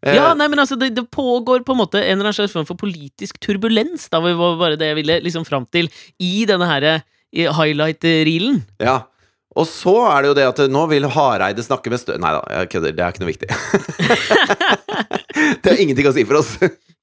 [0.04, 2.56] Eh, Ja, nei, men altså, det, det pågår på en måte en eller annen slags
[2.56, 4.10] form for politisk turbulens.
[4.12, 5.88] Da var bare det jeg ville liksom fram til
[6.20, 8.64] i denne her highlight-reelen.
[8.84, 9.02] ja.
[9.60, 12.42] Og så er det jo det at nå vil Hareide snakke med Støre Nei da,
[12.58, 12.92] jeg kødder.
[12.98, 13.50] Det er ikke noe viktig.
[15.62, 16.52] det har ingenting å si for oss.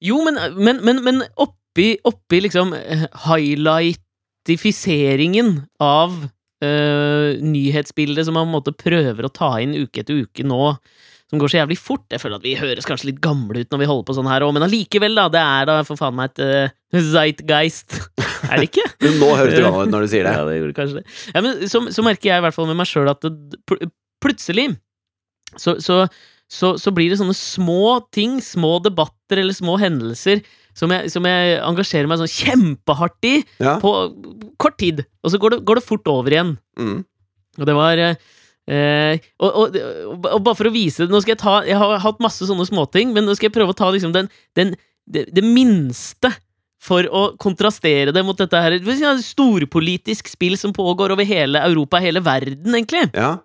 [0.03, 5.49] Jo, men, men, men, men oppi, oppi liksom eh, highlightifiseringen
[5.83, 6.09] av
[6.65, 10.63] eh, nyhetsbildet som man på en måte prøver å ta inn uke etter uke nå,
[11.31, 12.03] som går så jævlig fort.
[12.11, 14.43] Jeg føler at vi høres kanskje litt gamle ut når vi holder på sånn her
[14.43, 15.29] òg, men allikevel, da.
[15.31, 17.95] Det er da for faen meg et uh, zeitgeist.
[18.49, 18.83] Er det ikke?
[19.21, 20.35] Nå høres du gammel ut når du sier det.
[20.41, 21.05] Ja, det gjorde kanskje det.
[21.31, 23.87] Ja, men så, så merker jeg i hvert fall med meg sjøl at det, pl
[24.21, 24.67] plutselig
[25.57, 25.95] så, så,
[26.45, 30.43] så, så blir det sånne små ting, små debatter eller små hendelser
[30.77, 33.79] som jeg, som jeg engasjerer meg sånn kjempehardt i Ja.
[33.81, 33.91] på
[34.61, 35.01] kort tid.
[35.25, 36.53] Og så går det, går det fort over igjen.
[36.79, 37.01] Mm.
[37.59, 38.21] Og det var eh,
[38.71, 39.75] eh, og, og,
[40.31, 42.67] og, bare for å vise det Nå skal jeg ta Jeg har hatt masse sånne
[42.69, 44.73] småting, men nå skal jeg prøve å ta liksom den, den
[45.11, 46.31] det, det minste
[46.81, 48.77] for å kontrastere det mot dette her
[49.21, 53.03] storpolitisk spill som pågår over hele Europa, hele verden, egentlig.
[53.13, 53.35] Ja.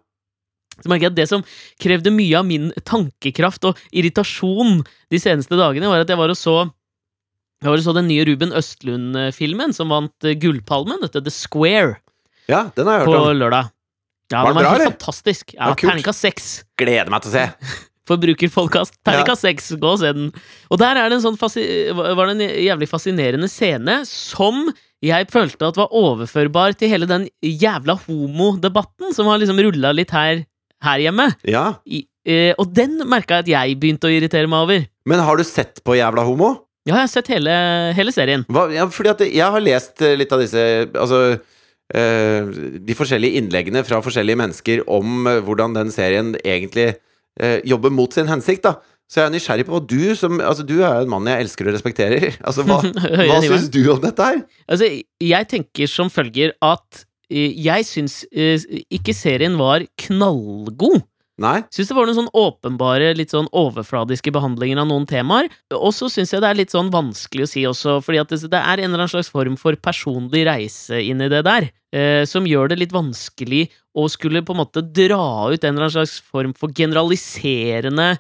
[0.80, 1.44] Så merker jeg at Det som
[1.80, 6.40] krevde mye av min tankekraft og irritasjon de seneste dagene, var at jeg var og
[6.40, 6.56] så
[7.62, 11.96] jeg var og så den nye Ruben Østlund-filmen som vant eh, Gullpalmen, dette The Square,
[12.46, 13.38] ja, den har jeg hørt om.
[13.40, 13.72] lørdag.
[14.32, 14.90] Ja, Var var bra, eller?
[14.90, 15.54] fantastisk.
[15.54, 15.74] Ja.
[15.78, 16.48] Terningkast seks.
[16.80, 17.44] Gleder meg til å se.
[18.10, 18.98] Forbrukerpodkast.
[19.06, 19.70] Terningkast seks.
[19.82, 20.32] Gå og se den.
[20.70, 24.66] Og der er det en sånn var det en jævlig fascinerende scene som
[25.04, 30.14] jeg følte at var overførbar til hele den jævla homodebatten som har liksom rulla litt
[30.14, 30.44] her,
[30.82, 31.28] her hjemme.
[31.46, 31.66] Ja.
[31.86, 34.86] I, eh, og den merka jeg at jeg begynte å irritere meg over.
[35.06, 36.54] Men har du sett på Jævla homo?
[36.86, 37.52] Ja, jeg har sett hele,
[37.98, 38.44] hele serien.
[38.50, 40.62] Hva, ja, fordi at jeg har lest eh, litt av disse
[40.94, 41.20] Altså
[41.94, 46.96] De forskjellige innleggene fra forskjellige mennesker om eh, hvordan den serien egentlig
[47.40, 48.76] eh, jobber mot sin hensikt, da.
[49.06, 51.68] Så jeg er nysgjerrig på hva du som Altså, du er en mann jeg elsker
[51.68, 52.24] og respekterer.
[52.46, 52.80] Altså, hva,
[53.30, 54.40] hva syns du om dette her?
[54.66, 54.90] Altså,
[55.22, 58.58] jeg tenker som følger at eh, jeg syns eh,
[58.90, 61.04] ikke serien var knallgod.
[61.42, 61.58] Nei?
[61.68, 65.50] Syns det var noen sånn åpenbare, litt sånn overfladiske behandlinger av noen temaer.
[65.76, 68.56] Og så syns jeg det er litt sånn vanskelig å si også, fordi at det,
[68.56, 72.48] er en eller annen slags form for personlig reise inn i det der, eh, som
[72.48, 76.16] gjør det litt vanskelig å skulle på en måte dra ut en eller annen slags
[76.24, 78.14] form for generaliserende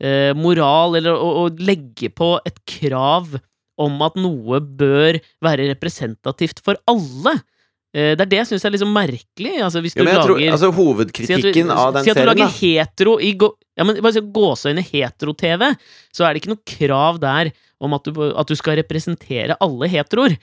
[0.00, 3.36] eh, moral, eller å, å legge på et krav
[3.76, 7.42] om at noe bør være representativt for alle.
[7.94, 9.54] Eh, det er det jeg syns er sånn merkelig.
[9.62, 12.20] Altså, hvis du Ja, lager, tror, altså, hovedkritikken Si du- av den si at du
[12.20, 12.58] serien lager da.
[12.58, 15.76] hetero i gå, ja, men bare gåseøyne hetero-TV,
[16.12, 19.88] så er det ikke noe krav der om at du, at du skal representere alle
[19.88, 20.36] heteroer.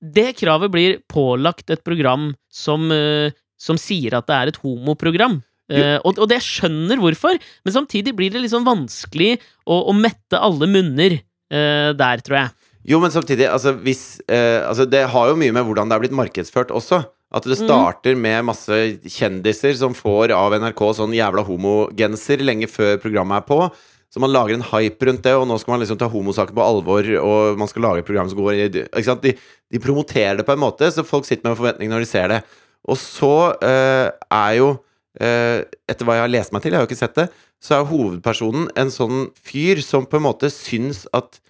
[0.00, 5.42] Det kravet blir pålagt et program som, eh, som sier at det er et homoprogram.
[5.64, 10.36] Uh, og, og det skjønner hvorfor, men samtidig blir det sånn vanskelig å, å mette
[10.36, 12.50] alle munner uh, der, tror jeg.
[12.84, 16.02] Jo, men samtidig, altså, hvis, eh, altså Det har jo mye med hvordan det er
[16.04, 17.04] blitt markedsført også.
[17.34, 17.66] At det Mhm.
[17.66, 18.76] starter med masse
[19.08, 23.72] kjendiser som får av NRK sånn jævla homogenser lenge før programmet er på.
[24.14, 26.62] Så man lager en hype rundt det, og nå skal man liksom ta homosaken på
[26.62, 29.22] alvor, og man skal lage et program som går i ikke sant?
[29.22, 29.32] De,
[29.72, 32.28] de promoterer det på en måte, så folk sitter med en forventning når de ser
[32.28, 32.44] det.
[32.86, 34.78] Og så eh, er jo
[35.20, 37.28] eh, Etter hva jeg har lest meg til, jeg har jo ikke sett det,
[37.60, 41.40] så er hovedpersonen en sånn fyr som på en måte syns at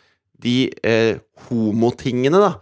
[0.42, 1.16] de eh,
[1.49, 2.53] homotingene, da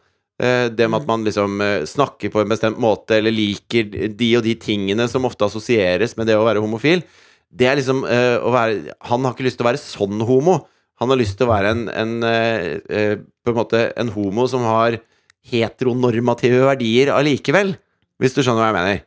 [0.43, 4.31] eh, Det med at man liksom eh, snakker på en bestemt måte, eller liker de
[4.39, 7.05] og de tingene som ofte assosieres med det å være homofil,
[7.53, 10.63] det er liksom eh, å være Han har ikke lyst til å være sånn homo.
[11.03, 14.47] Han har lyst til å være en, en eh, eh, På en måte en homo
[14.51, 15.01] som har
[15.51, 17.75] heteronormative verdier allikevel.
[18.23, 19.01] Hvis du skjønner hva jeg mener.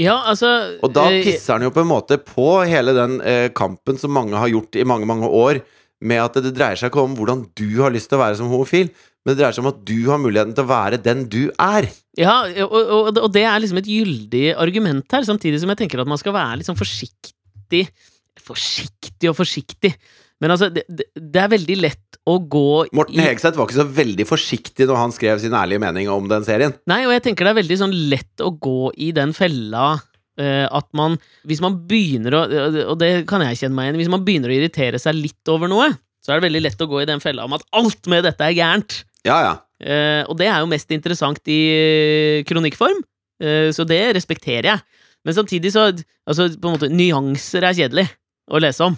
[0.00, 0.48] Ja, altså
[0.80, 3.18] Og da pisser han jo på en måte på hele den
[3.58, 5.60] kampen som mange har gjort i mange, mange år,
[6.02, 8.50] med at det dreier seg ikke om hvordan du har lyst til å være som
[8.52, 8.90] homofil,
[9.22, 11.86] men det dreier seg om at du har muligheten til å være den du er.
[12.18, 16.02] Ja, og, og, og det er liksom et gyldig argument her, samtidig som jeg tenker
[16.02, 17.86] at man skal være litt sånn forsiktig
[18.42, 19.92] Forsiktig og forsiktig.
[20.42, 23.86] Men altså, det, det, er veldig lett å gå Morten i Hegseth var ikke så
[23.98, 26.74] veldig forsiktig når han skrev sin ærlige mening om den serien.
[26.90, 29.92] Nei, og jeg tenker det er veldig sånn lett å gå i den fella
[30.42, 32.40] at man Hvis man begynner å
[32.92, 34.00] Og det kan jeg kjenne meg igjen.
[34.00, 35.90] Hvis man begynner å irritere seg litt over noe,
[36.22, 38.46] så er det veldig lett å gå i den fella om at alt med dette
[38.46, 39.02] er gærent.
[39.26, 39.54] Ja, ja.
[39.82, 43.00] Eh, og det er jo mest interessant i eh, kronikkform,
[43.42, 44.84] eh, så det respekterer jeg.
[45.26, 45.90] Men samtidig så
[46.22, 48.04] Altså, på en måte, nyanser er kjedelig
[48.46, 48.94] å lese om.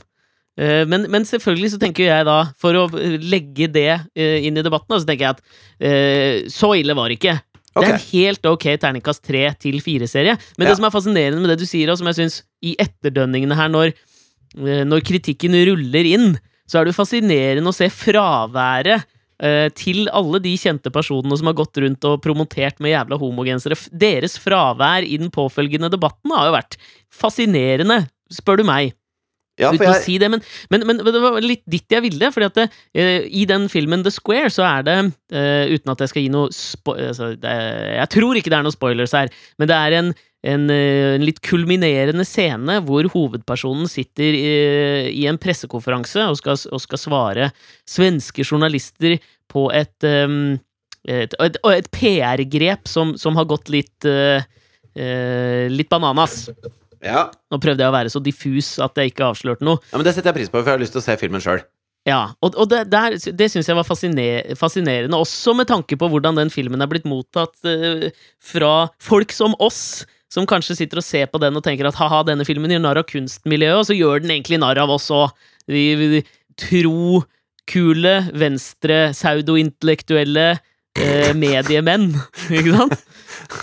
[0.60, 4.64] Eh, men, men selvfølgelig så tenker jeg da, for å legge det eh, inn i
[4.66, 5.40] debatten, så tenker jeg at
[5.80, 7.38] eh, så ille var det ikke.
[7.74, 10.36] Det er en helt ok terningkast tre til fire-serie.
[10.56, 13.58] Men det som er fascinerende med det du sier, og som jeg syns i etterdønningene
[13.58, 13.94] her, når,
[14.60, 16.36] eh, når kritikken ruller inn,
[16.70, 19.04] så er det jo fascinerende å se fraværet
[19.42, 23.78] eh, til alle de kjente personene som har gått rundt og promotert med jævla homogensere.
[23.90, 26.78] Deres fravær i den påfølgende debatten har jo vært
[27.12, 28.94] fascinerende, spør du meg.
[29.60, 32.30] Ja Uten å jeg, si det, men, men, men det var litt dit jeg ville.
[32.34, 32.66] Fordi at det,
[32.98, 34.96] eh, i den filmen The Square så er det,
[35.30, 37.54] eh, uten at jeg skal gi noe spo altså, det,
[38.00, 39.30] Jeg tror ikke det er noen spoilers her,
[39.62, 40.10] men det er en,
[40.54, 44.52] en, eh, en litt kulminerende scene hvor hovedpersonen sitter i,
[45.22, 47.50] i en pressekonferanse og skal, og skal svare
[47.86, 50.56] svenske journalister på et um,
[51.04, 56.46] et, et, et PR-grep som, som har gått litt uh, uh, Litt bananas.
[57.04, 57.28] Ja.
[57.52, 59.82] Nå prøvde jeg å være så diffus at jeg ikke avslørte noe.
[59.90, 61.44] ja, men det setter jeg pris på, for jeg har lyst til å se filmen
[61.44, 61.64] sjøl.
[62.04, 66.08] Ja, og, og det, der, det syns jeg var fasciner, fascinerende, også med tanke på
[66.12, 68.10] hvordan den filmen er blitt mottatt uh,
[68.44, 72.20] fra folk som oss, som kanskje sitter og ser på den og tenker at ha-ha,
[72.28, 75.32] denne filmen gjør narr av kunstmiljøet, og så gjør den egentlig narr av oss òg.
[75.70, 76.20] Vi, vi,
[76.60, 77.22] tro
[77.70, 82.12] kule, venstre, pseudointellektuelle eh, mediemenn.
[82.58, 83.00] Ikke sant?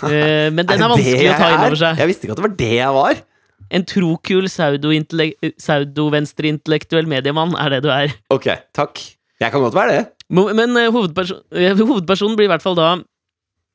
[0.06, 1.64] Eh, men den er er vanskelig å ta inn er?
[1.64, 2.00] over seg.
[2.02, 3.20] Jeg visste ikke at det var det jeg var.
[3.72, 8.12] En trokul pseudo-venstreintellektuell pseudo-venstreintellektuell mediemann er det du er.
[8.32, 9.00] Ok, takk.
[9.42, 10.02] Jeg kan godt være det.
[10.32, 12.90] Men, Men eh, hovedperson, eh, hovedpersonen blir i hvert fall da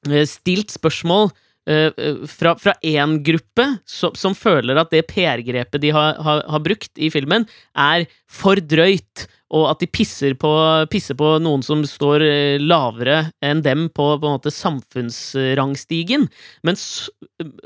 [0.09, 1.31] eh, stilt spørsmål
[1.67, 2.55] eh, eh, fra
[2.85, 7.47] én gruppe som, som føler at det PR-grepet de har, har, har brukt i filmen,
[7.75, 10.51] er for drøyt, og at de pisser på,
[10.91, 16.27] pisser på noen som står eh, lavere enn dem på, på en måte samfunnsrangstigen.
[16.67, 16.79] Men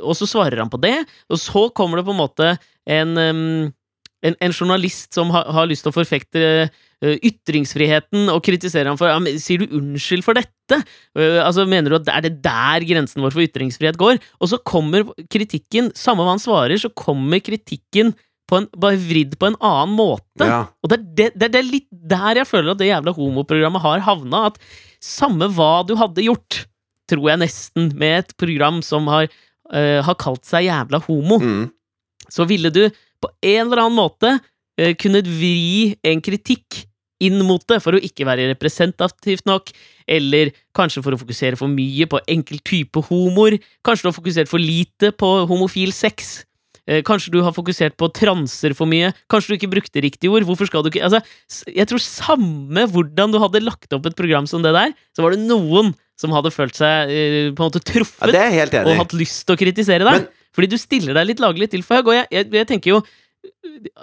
[0.02, 0.98] og så svarer han på det,
[1.32, 2.56] og så kommer det på en måte
[2.90, 3.72] en
[4.22, 9.00] en, en journalist som har, har lyst til å forfekte eh, ytringsfriheten og kritisere ham
[9.00, 10.82] for ja, men, Sier du unnskyld for dette?
[11.18, 14.22] Eh, altså, Mener du at er det der grensen vår for ytringsfrihet går?
[14.40, 18.14] Og så kommer kritikken, samme hva han svarer, så kommer kritikken
[18.60, 20.48] en, bare vridd på en annen måte.
[20.48, 20.62] Ja.
[20.84, 23.84] Og det er, det, det, det er litt der jeg føler at det jævla homoprogrammet
[23.84, 24.46] har havna.
[24.52, 24.60] At
[25.02, 26.66] samme hva du hadde gjort,
[27.12, 29.28] tror jeg nesten, med et program som har,
[29.74, 31.66] uh, har kalt seg jævla homo, Mm.
[32.30, 32.86] så ville du
[33.22, 36.86] på en eller annen måte uh, kunnet vri en kritikk
[37.22, 39.70] inn mot det, for å ikke være representativt nok,
[40.10, 44.50] eller kanskje for å fokusere for mye på enkel type homoer, kanskje du har fokusert
[44.50, 46.48] for lite på homofil sex, eh,
[47.08, 50.68] kanskje du har fokusert på transer for mye, kanskje du ikke brukte riktige ord, hvorfor
[50.70, 51.22] skal du ikke Altså,
[51.72, 55.36] jeg tror samme hvordan du hadde lagt opp et program som det der, så var
[55.36, 59.16] det noen som hadde følt seg eh, på en måte ja, truffet helt og hatt
[59.18, 60.22] lyst til å kritisere deg.
[60.22, 62.10] Men- fordi du stiller deg litt laglig til for høy.
[62.12, 62.98] Og jeg, jeg, jeg tenker jo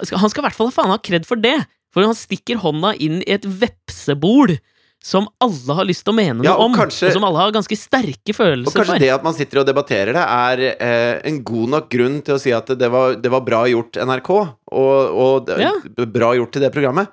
[0.01, 1.59] Han skal i hvert fall faen ha kred for det.
[1.95, 4.57] For han stikker hånda inn i et vepsebol
[5.05, 7.39] som alle har lyst til å mene noe Ja, og om, kanskje- og som alle
[7.39, 9.05] har ganske sterke følelser Og kanskje for.
[9.05, 12.41] det at man sitter og debatterer det, er eh, en god nok grunn til å
[12.43, 14.31] si at det var, det var bra gjort, NRK,
[14.73, 15.73] og, og Ja.
[16.07, 17.09] bra gjort til det programmet.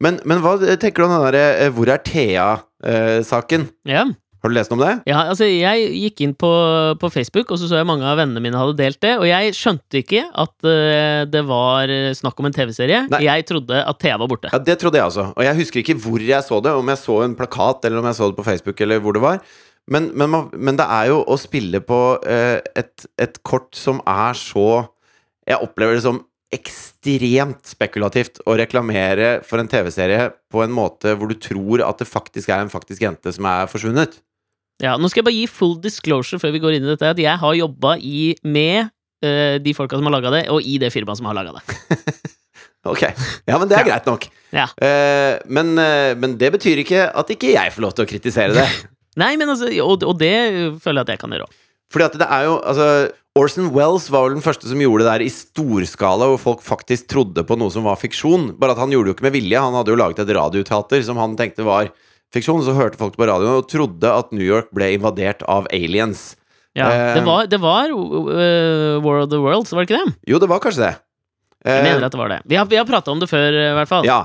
[0.00, 3.68] Men, men hva tenker du om den derre eh, Hvor er Thea-saken?
[3.88, 4.04] Ja.
[4.40, 4.92] Har du lest noe om det?
[5.10, 6.50] ja, altså Jeg gikk inn på,
[7.00, 9.14] på Facebook, og så så jeg mange av vennene mine hadde delt det.
[9.20, 13.02] Og jeg skjønte ikke at uh, det var snakk om en TV-serie.
[13.20, 14.52] Jeg trodde at TV var borte.
[14.52, 15.26] Ja, Det trodde jeg også.
[15.36, 16.72] Og jeg husker ikke hvor jeg så det.
[16.72, 19.24] Om jeg så en plakat, eller om jeg så det på Facebook, eller hvor det
[19.24, 19.44] var.
[19.90, 24.36] Men, men, men det er jo å spille på uh, et, et kort som er
[24.38, 24.86] så
[25.48, 26.20] Jeg opplever det som
[26.54, 32.08] ekstremt spekulativt å reklamere for en TV-serie på en måte hvor du tror at det
[32.10, 34.18] faktisk er en faktisk jente som er forsvunnet.
[34.80, 37.20] Ja, Nå skal jeg bare gi full disclosure før vi går inn i dette, at
[37.20, 37.96] jeg har jobba
[38.48, 41.58] med uh, de folka som har laga det, og i det firmaet som har laga
[41.58, 41.64] det.
[42.88, 44.22] Ok, ja, men det er greit nok.
[44.56, 44.64] Ja.
[44.80, 48.56] Uh, men, uh, men det betyr ikke at ikke jeg får lov til å kritisere
[48.56, 48.64] det.
[49.20, 50.32] Nei, men altså, og, og det
[50.80, 51.58] føler jeg at jeg kan gjøre òg.
[51.92, 52.86] Fordi at det er jo altså,
[53.36, 57.10] Orson Wells var vel den første som gjorde det der i storskala, hvor folk faktisk
[57.10, 58.52] trodde på noe som var fiksjon.
[58.56, 59.60] Bare at han gjorde det jo ikke med vilje.
[59.60, 61.90] Han hadde jo laget et radioteater som han tenkte var
[62.34, 62.62] fiksjon.
[62.66, 66.34] Så hørte folk på radioen og trodde at New York ble invadert av aliens.
[66.78, 70.12] Ja, Eh, det var, det var uh, War of the Worlds, var det ikke det?
[70.30, 70.92] Jo, det var kanskje det.
[71.66, 72.36] Jeg Eh, mener at det var det.
[72.46, 74.06] Vi har, vi har prata om det før, i hvert fall.
[74.06, 74.20] Ja.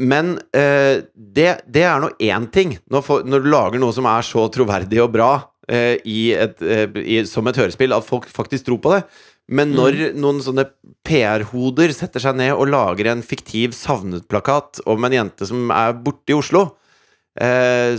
[0.00, 2.78] Men eh, det, det er nå én ting.
[2.88, 5.32] Når, for, når du lager noe som er så troverdig og bra
[5.68, 9.02] eh, i et, eh, i, som et hørespill, at folk faktisk tror på det.
[9.50, 10.64] Men når noen sånne
[11.04, 16.30] PR-hoder setter seg ned og lager en fiktiv savnet-plakat om en jente som er borte
[16.32, 16.79] i Oslo, eh,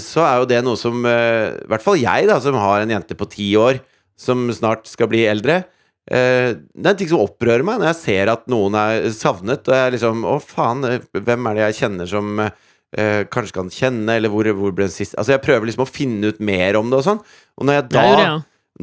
[0.02, 2.94] så er jo det noe som eh, I hvert fall jeg, da, som har en
[2.94, 3.80] jente på ti år
[4.20, 5.64] som snart skal bli eldre,
[6.10, 9.68] Eh, det er en ting som opprører meg når jeg ser at noen er savnet,
[9.70, 12.44] og jeg liksom Å, faen, eh, hvem er det jeg kjenner som
[12.92, 15.88] Uh, kanskje kan kjenne, eller hvor, hvor ble den sist Altså, jeg prøver liksom å
[15.88, 17.22] finne ut mer om det og sånn,
[17.56, 18.34] og når jeg da Det det, ja.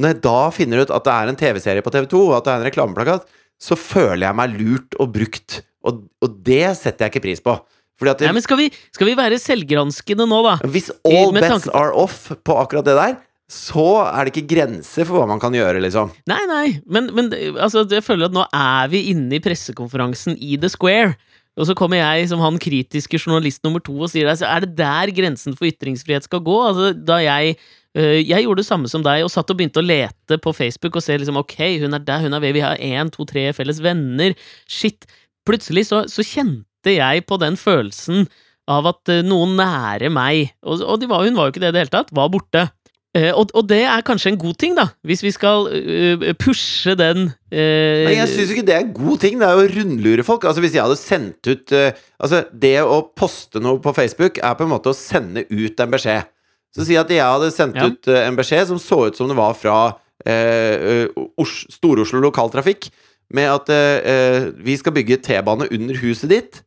[0.01, 2.55] når jeg da finner ut at det er en TV-serie på TV2, og at det
[2.55, 3.27] er en reklameplakat,
[3.61, 5.59] så føler jeg meg lurt og brukt.
[5.85, 7.53] Og, og det setter jeg ikke pris på.
[7.99, 10.53] Det, Nei, men skal vi, skal vi være selvgranskende nå, da?
[10.71, 13.17] hvis all bets are off på akkurat det der,
[13.49, 16.11] så er det ikke grenser for hva man kan gjøre, liksom.
[16.29, 20.59] Nei, nei, men, men altså, jeg føler at nå er vi inne i pressekonferansen i
[20.61, 21.15] The Square.
[21.59, 24.63] Og så kommer jeg som han kritiske journalist nummer to og sier deg, så er
[24.63, 26.55] det der grensen for ytringsfrihet skal gå?
[26.69, 27.57] Altså, da jeg
[27.97, 30.95] øh, jeg gjorde det samme som deg og satt og begynte å lete på Facebook
[30.95, 33.49] og se liksom, ok, hun er der, hun er ved, vi har én, to, tre
[33.57, 34.37] felles venner.
[34.69, 35.09] Shit.
[35.47, 38.27] Plutselig så, så kjente jeg på den følelsen
[38.69, 41.71] av at øh, noen nære meg, og, og de var, hun var jo ikke det
[41.71, 42.69] i det hele tatt, var borte.
[43.17, 46.93] Eh, og, og det er kanskje en god ting, da, hvis vi skal uh, pushe
[46.93, 49.39] den uh, Nei, jeg syns ikke det er en god ting.
[49.41, 50.45] Det er jo å rundlure folk.
[50.45, 51.89] Altså Hvis jeg hadde sendt ut uh,
[52.21, 55.95] Altså, det å poste noe på Facebook er på en måte å sende ut en
[55.97, 56.29] beskjed.
[56.75, 57.87] Så si at jeg hadde sendt Ja.
[57.89, 62.91] ut eh, en beskjed som så ut som det var fra eh, eh, Stor-Oslo Lokaltrafikk,
[63.33, 66.61] med at eh, eh, vi skal bygge T-bane under huset ditt,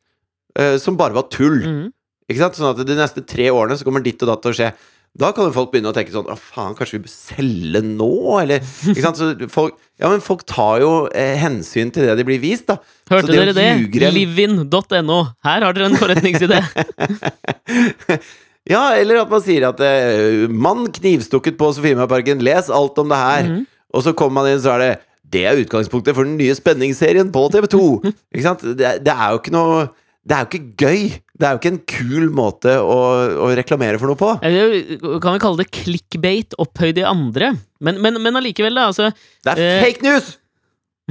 [0.59, 1.61] eh, som bare var tull.
[1.63, 1.93] Mhm.
[2.31, 2.57] Ikke sant?
[2.57, 4.73] Sånn at de neste tre årene så kommer ditt og datt til å skje.
[5.19, 8.07] Da kan jo folk begynne å tenke sånn Å, faen, kanskje vi bør selge nå?
[8.41, 9.19] Eller Ikke sant?
[9.21, 12.79] Så folk, ja, men folk tar jo eh, hensyn til det de blir vist, da.
[13.11, 13.67] Hørte Så det dere det?
[13.83, 15.19] ljuge en- Livin.no.
[15.45, 16.63] Her har dere en forretningsidé.
[18.71, 23.19] Ja, eller at man sier at eh, 'mann knivstukket på Sofiemarparken', les alt om det
[23.19, 23.43] her.
[23.49, 23.65] Mhm.
[23.93, 24.93] Og så kommer man inn, så er det
[25.33, 27.81] det er utgangspunktet for den nye spenningsserien på TV2.
[28.33, 28.63] Ikke sant?
[28.63, 29.89] Det, det er jo ikke noe
[30.23, 31.01] Det er jo ikke gøy.
[31.35, 32.99] Det er jo ikke en kul måte å,
[33.43, 34.29] å reklamere for noe på.
[34.47, 37.55] Eller kan vi kalle det clickbait opphøyd i andre?
[37.83, 38.87] Men, men, men allikevel, da.
[38.93, 39.11] Altså,
[39.43, 40.31] Det er Eh, fake news!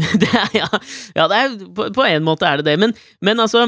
[0.22, 0.70] det er, ja,
[1.18, 2.78] ja det er, på, på en måte er det det.
[2.80, 3.68] Men, men altså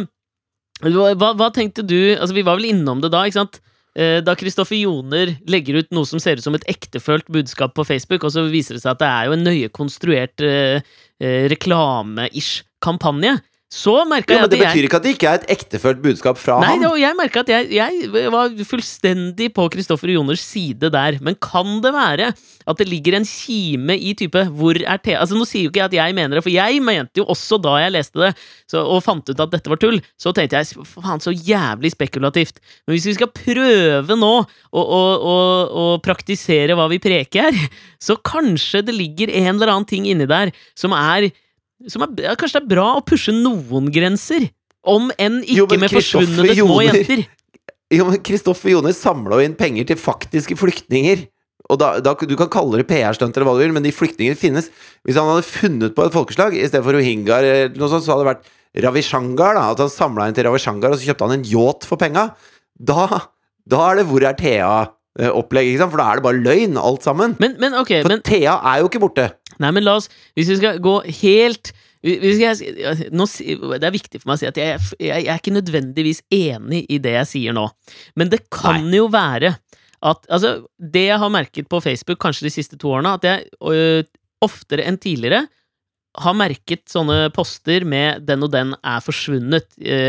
[0.83, 3.59] hva, hva tenkte du Altså, vi var vel innom det da, ikke sant?
[3.93, 7.85] Eh, Da Kristoffer Joner legger ut noe som ser ut som et ektefølt budskap på
[7.87, 10.79] Facebook, og så viser det seg at det er jo en nøye konstruert eh,
[11.21, 13.37] eh, reklame-ish kampanje,
[13.73, 16.01] så merka jeg men at Det jeg betyr ikke at det ikke er et ektefølt
[16.03, 16.83] budskap fra Nei, ham.
[16.83, 21.17] det, jeg merka at jeg, jeg var fullstendig på Kristoffer Joners side der.
[21.25, 25.17] Men kan det være at det ligger en kime i type 'hvor er Thea'?
[25.23, 27.57] Altså, nå sier jo ikke jeg at jeg mener det, for jeg mente jo også
[27.63, 28.31] da jeg leste det
[28.69, 32.61] så, og fant ut at dette var tull, så tenkte jeg faen, så jævlig spekulativt.
[32.85, 35.37] Men hvis vi skal prøve nå å, å, å,
[35.73, 37.69] å praktisere hva vi preker her,
[38.05, 41.31] så kanskje det ligger en eller annen ting inni der som er
[41.91, 44.49] som er, ja, Kanskje det er bra å pushe noen grenser?
[44.83, 47.25] Om enn ikke Jo, med forsvunne små jenter.
[47.93, 51.27] Jo, men Kristoffer Joner samla jo inn penger til faktiske flyktninger.
[51.71, 54.39] Og da, da, Du kan kalle det PR-stunt, eller hva du vil, men de flyktningene
[54.39, 54.71] finnes.
[55.05, 58.15] Hvis han hadde funnet på et folkeslag i stedet for rohingyaer, eller noe sånt, så
[58.15, 58.49] hadde det vært
[58.87, 59.59] Ravishangar.
[59.59, 62.31] da, At han samla inn til Ravishangar, og så kjøpte han en yacht for penga.
[62.81, 63.05] Da,
[63.69, 65.93] da er det Hvor er Thea-opplegg, ikke sant?
[65.93, 67.37] For da er det bare løgn, alt sammen.
[67.43, 69.29] Men, men okay, For men, Thea er jo ikke borte.
[69.61, 71.73] Nei, men la oss Hvis vi skal gå helt
[72.03, 72.33] vi
[73.15, 73.25] nå,
[73.79, 76.81] det er viktig for meg å si at jeg, jeg, jeg er ikke nødvendigvis enig
[76.91, 77.63] i det jeg sier nå.
[78.19, 79.53] Men det kan jo være
[80.03, 83.45] at Altså, det jeg har merket på Facebook kanskje de siste to årene, at jeg
[83.63, 84.01] ø,
[84.43, 85.45] oftere enn tidligere
[86.19, 90.01] har merket sånne poster med 'den og den er forsvunnet', ø,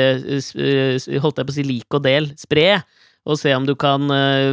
[0.58, 2.82] eh, holdt jeg på å si lik og del, spre,
[3.24, 4.52] og se om du kan eh,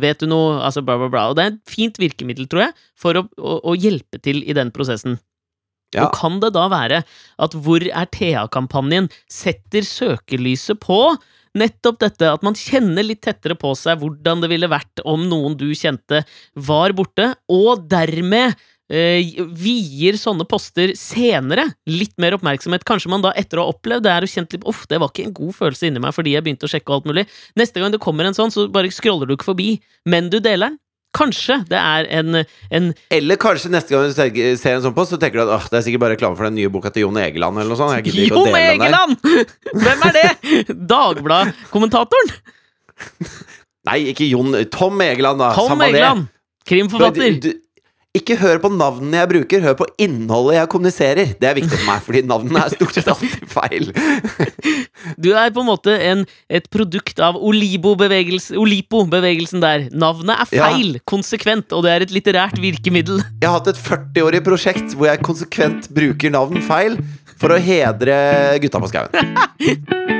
[0.00, 0.56] Vet du noe?
[0.64, 1.28] Altså bla, bla, bla.
[1.30, 4.56] Og det er et fint virkemiddel, tror jeg, for å, å, å hjelpe til i
[4.56, 5.18] den prosessen.
[5.94, 6.06] Ja.
[6.06, 7.04] Og kan det da være
[7.42, 11.00] at Hvor er Thea-kampanjen setter søkelyset på
[11.56, 15.56] nettopp dette, at man kjenner litt tettere på seg hvordan det ville vært om noen
[15.56, 16.20] du kjente
[16.68, 18.56] var borte, og dermed
[18.92, 22.84] eh, vier sånne poster senere litt mer oppmerksomhet.
[22.86, 25.12] Kanskje man da etter å ha opplevd det er og kjent litt Uff, det var
[25.12, 27.26] ikke en god følelse inni meg fordi jeg begynte å sjekke og alt mulig.
[27.58, 29.70] Neste gang det kommer en sånn, så bare scroller du ikke forbi,
[30.06, 30.78] men du deler den.
[31.16, 32.42] Kanskje det er en,
[32.76, 35.68] en Eller kanskje neste gang du ser- en sånn post, så tenker du at «Åh,
[35.72, 37.94] det er sikkert bare reklame for den nye boka til Jon Egeland, eller noe sånt.
[37.96, 38.84] Jeg gidder ikke å Jon dele den der.
[38.84, 39.14] Egeland!
[39.86, 40.76] Hvem er det?
[40.92, 42.34] Dagbladet-kommentatoren?
[43.88, 44.56] Nei, ikke Jon.
[44.74, 45.52] Tom Egeland, da.
[45.56, 45.80] Tom.
[45.86, 46.28] Egeland!
[46.66, 47.36] Krimforfatter.
[47.40, 47.48] Du,
[48.16, 51.26] ikke hør på navnene jeg bruker, hør på innholdet jeg kommuniserer.
[51.40, 53.84] Det er viktig for meg, fordi navnene er stort sett alltid feil.
[55.22, 59.84] Du er på en måte en, et produkt av Olipo-bevegelsen der.
[59.94, 60.66] Navnet er Ja.
[60.72, 63.20] feil, konsekvent, og det er et litterært virkemiddel.
[63.42, 66.96] Jeg har hatt et 40-årig prosjekt hvor jeg konsekvent bruker navn feil
[67.38, 68.16] for å hedre
[68.64, 69.12] gutta på skauen.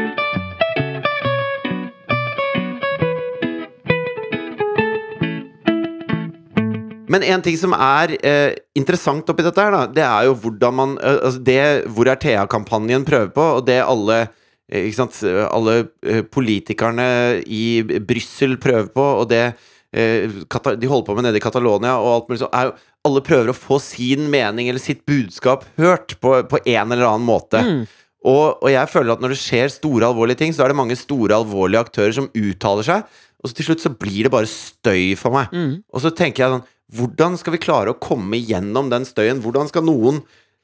[7.13, 10.77] Men en ting som er eh, interessant oppi dette her, da, det er jo hvordan
[10.77, 11.61] man eh, altså Det
[11.95, 17.09] Hvor er Thea-kampanjen prøver på, og det alle eh, ikke sant, alle eh, politikerne
[17.47, 19.45] i Brussel prøver på, og det
[19.93, 23.55] eh, de holder på med nede i Catalonia, og alt mulig sånt, Alle prøver å
[23.55, 27.63] få sin mening eller sitt budskap hørt på, på en eller annen måte.
[27.63, 27.85] Mm.
[28.27, 30.97] Og, og jeg føler at når det skjer store, alvorlige ting, så er det mange
[30.99, 35.15] store, alvorlige aktører som uttaler seg, og så til slutt så blir det bare støy
[35.21, 35.53] for meg.
[35.55, 35.77] Mm.
[35.95, 39.41] Og så tenker jeg sånn Hvordan skal vi klare å komme gjennom den støyen?
[39.43, 40.21] Hvordan skal noen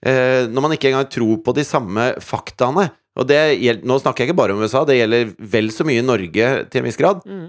[0.06, 2.84] eh, Når man ikke engang tror på de samme faktaene
[3.18, 6.04] Og det gjelder, Nå snakker jeg ikke bare om USA, det gjelder vel så mye
[6.06, 7.24] Norge til en viss grad.
[7.26, 7.48] Mm.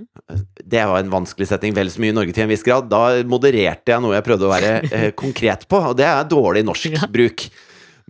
[0.74, 1.76] Det var en vanskelig setting.
[1.78, 2.90] Vel så mye Norge til en viss grad.
[2.92, 6.66] Da modererte jeg noe jeg prøvde å være eh, konkret på, og det er dårlig
[6.68, 7.08] norsk Ja.
[7.14, 7.46] bruk.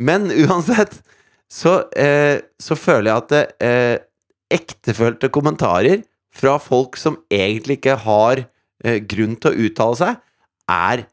[0.02, 0.96] Men uansett
[1.54, 3.98] så, eh, så føler jeg at eh,
[4.54, 6.02] ektefølte kommentarer
[6.34, 8.42] fra folk som egentlig ikke har
[8.84, 10.22] eh, grunn til å uttale seg,
[10.72, 11.06] er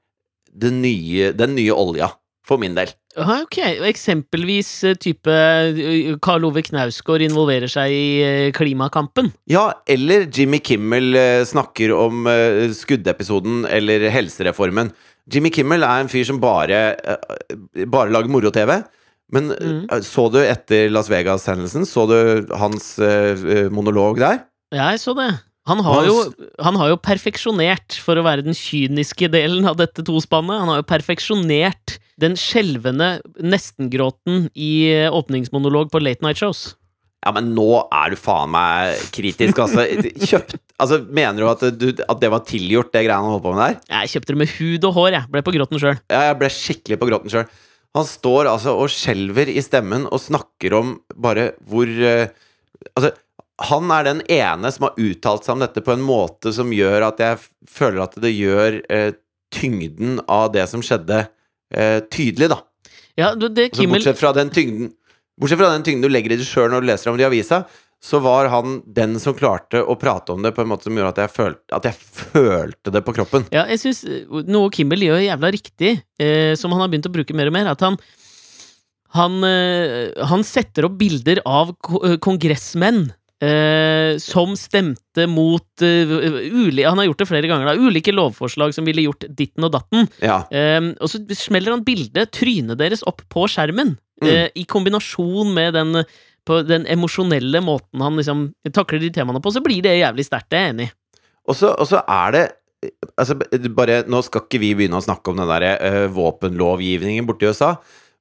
[0.61, 2.11] nye, den nye olja,
[2.47, 2.91] for min del.
[3.21, 9.33] Ok, Eksempelvis eh, type eh, Karl Ove Knausgård involverer seg i eh, klimakampen.
[9.51, 12.29] Ja, eller Jimmy Kimmel snakker om
[12.77, 14.93] skuddepisoden eller helsereformen.
[15.31, 16.97] Jimmy Kimmel er en fyr som bare,
[17.91, 18.81] bare lager moro-TV.
[19.31, 19.85] Men Mm.
[20.03, 22.97] så du etter Las Vegas-hendelsen, så du hans
[23.71, 24.41] monolog der?
[24.75, 25.29] Ja, jeg så det.
[25.69, 26.17] Han har, jo,
[26.65, 30.81] han har jo perfeksjonert, for å være den kyniske delen av dette tospannet, han har
[30.81, 36.71] jo perfeksjonert den skjelvende nestengråten i eh, åpningsmonolog på late night shows.
[37.21, 39.85] Ja, men nå er du faen meg kritisk, altså.
[40.31, 43.51] Kjøpt Altså, Mener du at, du at, det var tilgjort, det greiene han holdt på
[43.53, 43.75] med der?
[43.93, 45.29] Jeg kjøpte det med hud og hår, jeg.
[45.35, 45.99] Ble på gråten sjøl.
[46.09, 47.51] Ja, jeg ble skikkelig på gråten sjøl.
[47.99, 52.31] Han står altså og skjelver i stemmen og snakker om bare hvor uh,
[52.97, 53.11] Altså,
[53.61, 57.11] han er den ene som har uttalt seg om dette på en måte som gjør
[57.11, 59.11] at jeg føler at det gjør eh,
[59.53, 61.27] tyngden av det som skjedde,
[61.75, 62.61] eh, tydelig, da.
[63.19, 63.99] Ja, det, Kimmel...
[64.01, 64.95] altså, bortsett fra den tyngden
[65.41, 67.27] Bortsett fra den tyngden du legger i det sjøl når du leser om det i
[67.31, 67.63] avisa,
[68.05, 71.15] så var han den som klarte å prate om det på en måte som gjorde
[71.15, 73.47] at jeg følte, at jeg følte det på kroppen.
[73.49, 77.37] Ja, jeg syns noe Kimmel gjør jævla riktig, eh, som han har begynt å bruke
[77.37, 77.97] mer og mer, at han
[79.17, 81.73] han, eh, han setter opp bilder av
[82.23, 83.09] kongressmenn
[83.41, 86.11] Uh, som stemte mot uh,
[86.85, 87.89] Han har gjort det flere ganger, da.
[87.89, 90.11] Ulike lovforslag som ville gjort ditten og datten.
[90.21, 90.43] Ja.
[90.53, 93.97] Uh, og så smeller han bildet, trynet deres, opp på skjermen.
[94.21, 94.53] Mm.
[94.53, 96.03] I kombinasjon med den,
[96.45, 98.43] på den emosjonelle måten han liksom
[98.77, 100.51] takler de temaene på, så blir det jævlig sterkt.
[100.53, 100.93] Det er jeg enig i.
[101.49, 102.49] Og så er det
[103.21, 103.35] Altså,
[103.77, 107.75] bare Nå skal ikke vi begynne å snakke om den der våpenlovgivningen borti USA.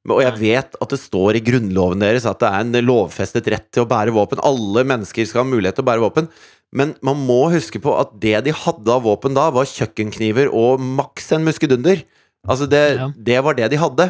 [0.07, 3.67] Og jeg vet at det står i grunnloven deres at det er en lovfestet rett
[3.73, 4.39] til å bære våpen.
[4.47, 6.29] Alle mennesker skal ha mulighet til å bære våpen.
[6.71, 10.81] Men man må huske på at det de hadde av våpen da, var kjøkkenkniver og
[10.81, 12.05] maks en muskedunder.
[12.47, 13.09] Altså, det, ja.
[13.13, 14.09] det var det de hadde.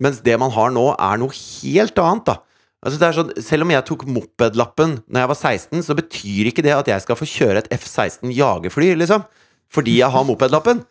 [0.00, 2.40] Mens det man har nå, er noe helt annet, da.
[2.86, 6.50] Altså det er sånn, selv om jeg tok mopedlappen når jeg var 16, så betyr
[6.50, 9.24] ikke det at jeg skal få kjøre et F-16 jagerfly, liksom.
[9.72, 10.84] Fordi jeg har mopedlappen.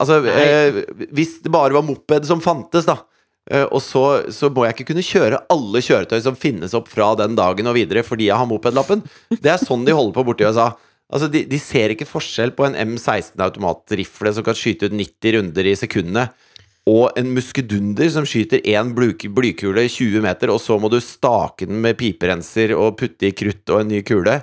[0.00, 0.80] Altså, eh,
[1.14, 2.96] hvis det bare var moped som fantes, da,
[3.50, 7.34] og så, så, må jeg ikke kunne kjøre alle kjøretøy som finnes opp fra den
[7.38, 9.02] dagen og videre fordi jeg har mopedlappen.
[9.34, 10.70] Det er sånn de holder på borti USA.
[11.12, 15.36] Altså, de, de ser ikke forskjell på en M16 automatrifle som kan skyte ut 90
[15.36, 16.32] runder i sekundet,
[16.88, 21.82] og en muskedunder som skyter én blykule 20 meter, og så må du stake den
[21.84, 24.40] med piperenser og putte i krutt og en ny kule.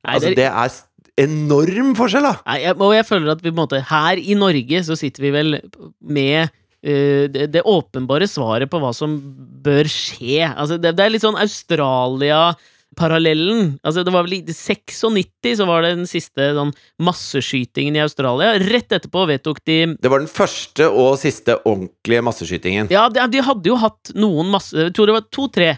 [0.00, 0.74] Nei, altså, det er
[1.20, 2.34] enorm forskjell, da!
[2.48, 5.32] Nei, og jeg føler at vi på en måte Her i Norge så sitter vi
[5.34, 5.58] vel
[6.00, 6.52] med
[6.82, 9.18] det, det, åpenbare svaret på hva som
[9.64, 10.48] bør skje.
[10.48, 13.78] Altså, det, det er litt sånn Australia-parallellen.
[13.84, 16.72] Altså, det var vel I 96 så var det den siste sånn
[17.04, 18.48] masseskytingen i Australia.
[18.64, 22.84] Rett etterpå vedtok de Det var den første og siste ordentlige masseskytingen.
[22.94, 25.70] Ja, de, de hadde jo hatt noen masse Jeg tror det var to-tre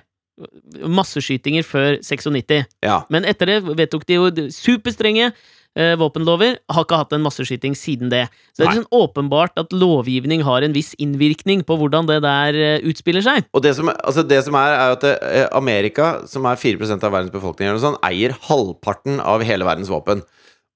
[0.89, 2.65] masseskytinger før 96.
[2.85, 3.03] Ja.
[3.13, 5.31] Men etter det vedtok de jo superstrenge
[5.79, 8.27] eh, våpenlover, har ikke hatt en masseskyting siden det.
[8.53, 12.59] Så det er liksom åpenbart at lovgivning har en viss innvirkning på hvordan det der
[12.59, 13.49] eh, utspiller seg.
[13.53, 16.99] Og det som, altså det som er, er at det, eh, Amerika, som er 4
[16.99, 20.25] av verdens befolkning, eller sånn, eier halvparten av hele verdens våpen.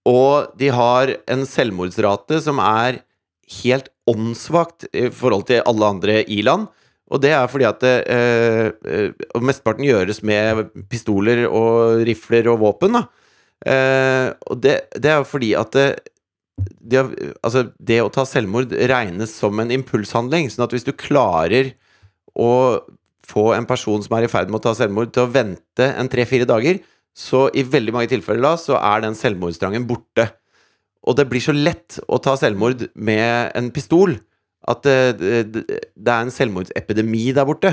[0.06, 3.02] Og de har en selvmordsrate som er
[3.62, 6.68] helt åndssvakt i forhold til alle andre i-land.
[7.06, 12.58] Og det er fordi at det, eh, eh mesteparten gjøres med pistoler og rifler og
[12.64, 12.98] våpen.
[12.98, 13.06] da
[13.64, 15.86] Eh, og det, det, er jo fordi at det,
[16.80, 17.02] det,
[17.40, 20.50] altså det å ta selvmord regnes som en impulshandling.
[20.52, 21.72] Sånn at hvis du klarer
[22.36, 22.50] å
[23.26, 26.10] få en person som er i ferd med å ta selvmord, til å vente en
[26.12, 26.82] tre-fire dager,
[27.16, 30.28] så i veldig mange tilfeller da, så er den selvmordstrangen borte.
[31.06, 34.18] Og det blir så lett å ta selvmord med en pistol
[34.66, 35.62] at det, det,
[35.94, 37.72] det er en selvmordsepidemi der borte.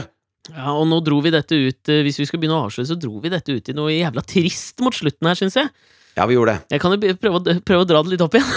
[0.52, 3.00] Ja, og nå dro vi dette ut eh, Hvis vi skal begynne å avsløre, så
[3.00, 5.72] dro vi dette ut i noe jævla trist mot slutten her, syns jeg.
[6.18, 6.74] Ja, vi gjorde det.
[6.76, 8.50] Jeg kan jo prøve, å, prøve å dra det litt opp igjen.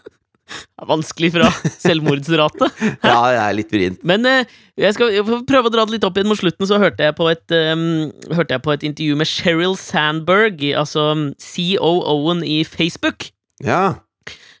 [0.50, 2.68] det er vanskelig fra selvmordsrate.
[3.12, 4.02] ja, jeg er litt vrient.
[4.10, 5.14] Men eh, jeg skal
[5.48, 8.10] prøve å dra det litt opp igjen mot slutten, så hørte jeg på et, um,
[8.34, 13.30] hørte jeg på et intervju med Sheryl Sandberg, altså COO-en i Facebook.
[13.62, 14.00] Ja.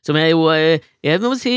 [0.06, 1.52] Som jeg jo eh, Jeg må si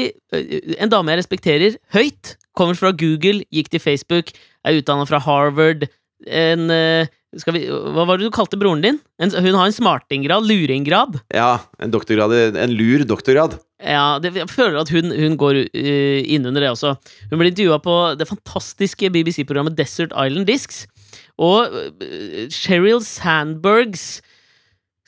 [0.76, 2.34] En dame jeg respekterer høyt.
[2.53, 4.34] Kommer fra Google, gikk til Facebook
[4.64, 5.88] er utdanna fra Harvard.
[6.24, 8.99] En eh, vi, Hva var det du kalte broren din?
[9.22, 10.45] En, hun har en smartinggrad?
[10.47, 11.20] Luringgrad?
[11.34, 13.57] Ja, en doktorgrad, en lur doktorgrad.
[13.84, 16.93] Ja, det, jeg føler at hun, hun går uh, innunder det også.
[17.32, 20.86] Hun ble intervjua på det fantastiske BBC-programmet Desert Island Discs.
[21.41, 24.22] Og uh, Sheryl Sandbergs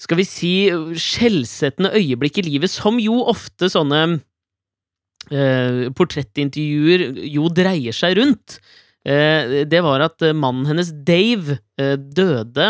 [0.02, 0.54] skal vi si
[1.00, 8.60] skjellsettende øyeblikk i livet, som jo ofte sånne uh, portrettintervjuer jo dreier seg rundt.
[9.06, 12.70] Eh, det var at eh, mannen hennes, Dave, eh, døde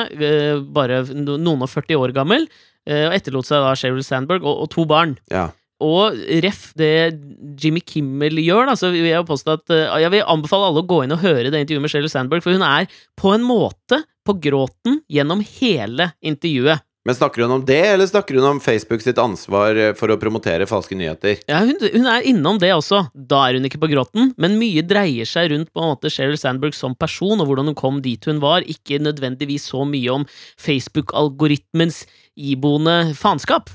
[0.76, 2.50] bare noen og 40 år gammel,
[2.86, 5.16] og etterlot seg da Sheryl Sandberg og, og to barn.
[5.34, 5.48] Ja.
[5.82, 7.16] Og ref det
[7.58, 9.74] Jimmy Kimmel gjør, da, så vil jeg påstå at
[10.04, 12.54] jeg vil anbefale alle å gå inn og høre det intervjuet med Sheryl Sandberg, for
[12.54, 12.86] hun er
[13.18, 16.85] på en måte på gråten gjennom hele intervjuet.
[17.06, 20.18] Men snakker hun om det, eller snakker hun om Facebook sitt ansvar eh, for å
[20.18, 21.38] promotere falske nyheter?
[21.46, 23.04] Ja, hun, hun er innom det også.
[23.14, 26.40] Da er hun ikke på gråten, men mye dreier seg rundt på en måte Sheryl
[26.42, 30.26] Sandberg som person, og hvordan hun kom dit hun var, ikke nødvendigvis så mye om
[30.58, 32.04] Facebook-algoritmens
[32.34, 33.70] iboende faenskap.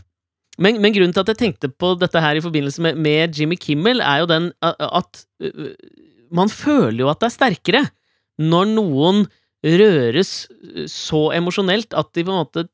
[0.61, 3.57] Men, men, grunnen til at jeg tenkte på dette her i forbindelse med, med Jimmy
[3.57, 5.23] Kimmel, er jo den at at
[6.35, 7.83] man føler jo at det er sterkere
[8.41, 9.25] når noen
[9.61, 10.31] røres
[10.89, 12.65] så emosjonelt at de på en måte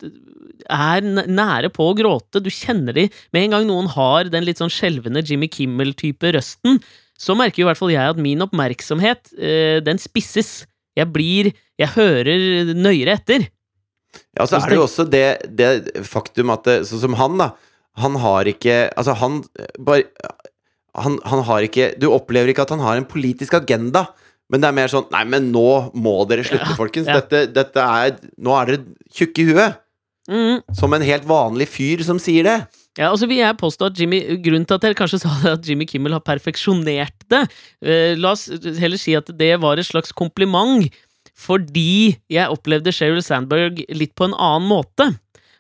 [0.71, 2.43] er nære på å gråte.
[2.43, 6.81] Du kjenner de Med en gang noen har den litt sånn skjelvende Jimmy Kimmel-type røsten,
[7.19, 10.67] så merker jo i hvert fall jeg at min oppmerksomhet, eh, den spisses.
[10.97, 13.51] Jeg blir Jeg hører nøyere etter.
[14.33, 17.51] Ja, så er det jo også det, det faktum at det, Sånn som han, da.
[18.01, 19.43] Han har ikke Altså, han
[19.77, 20.09] bare
[20.97, 24.07] han, han har ikke Du opplever ikke at han har en politisk agenda.
[24.53, 25.69] Men det er mer sånn Nei, men nå
[25.99, 27.11] må dere slutte, ja, folkens.
[27.11, 27.19] Ja.
[27.21, 29.83] Dette, dette, er Nå er dere tjukke i huet.
[30.27, 30.63] Mm.
[30.75, 32.57] Som en helt vanlig fyr som sier det.
[32.97, 35.53] Ja, og så vil jeg påstå at Jimmy Grunnen til at jeg kanskje sa det
[35.59, 38.47] at Jimmy Kimmel har perfeksjonert det uh, La oss
[38.81, 40.89] heller si at det var et slags kompliment,
[41.37, 45.11] fordi jeg opplevde Sheryl Sandberg litt på en annen måte.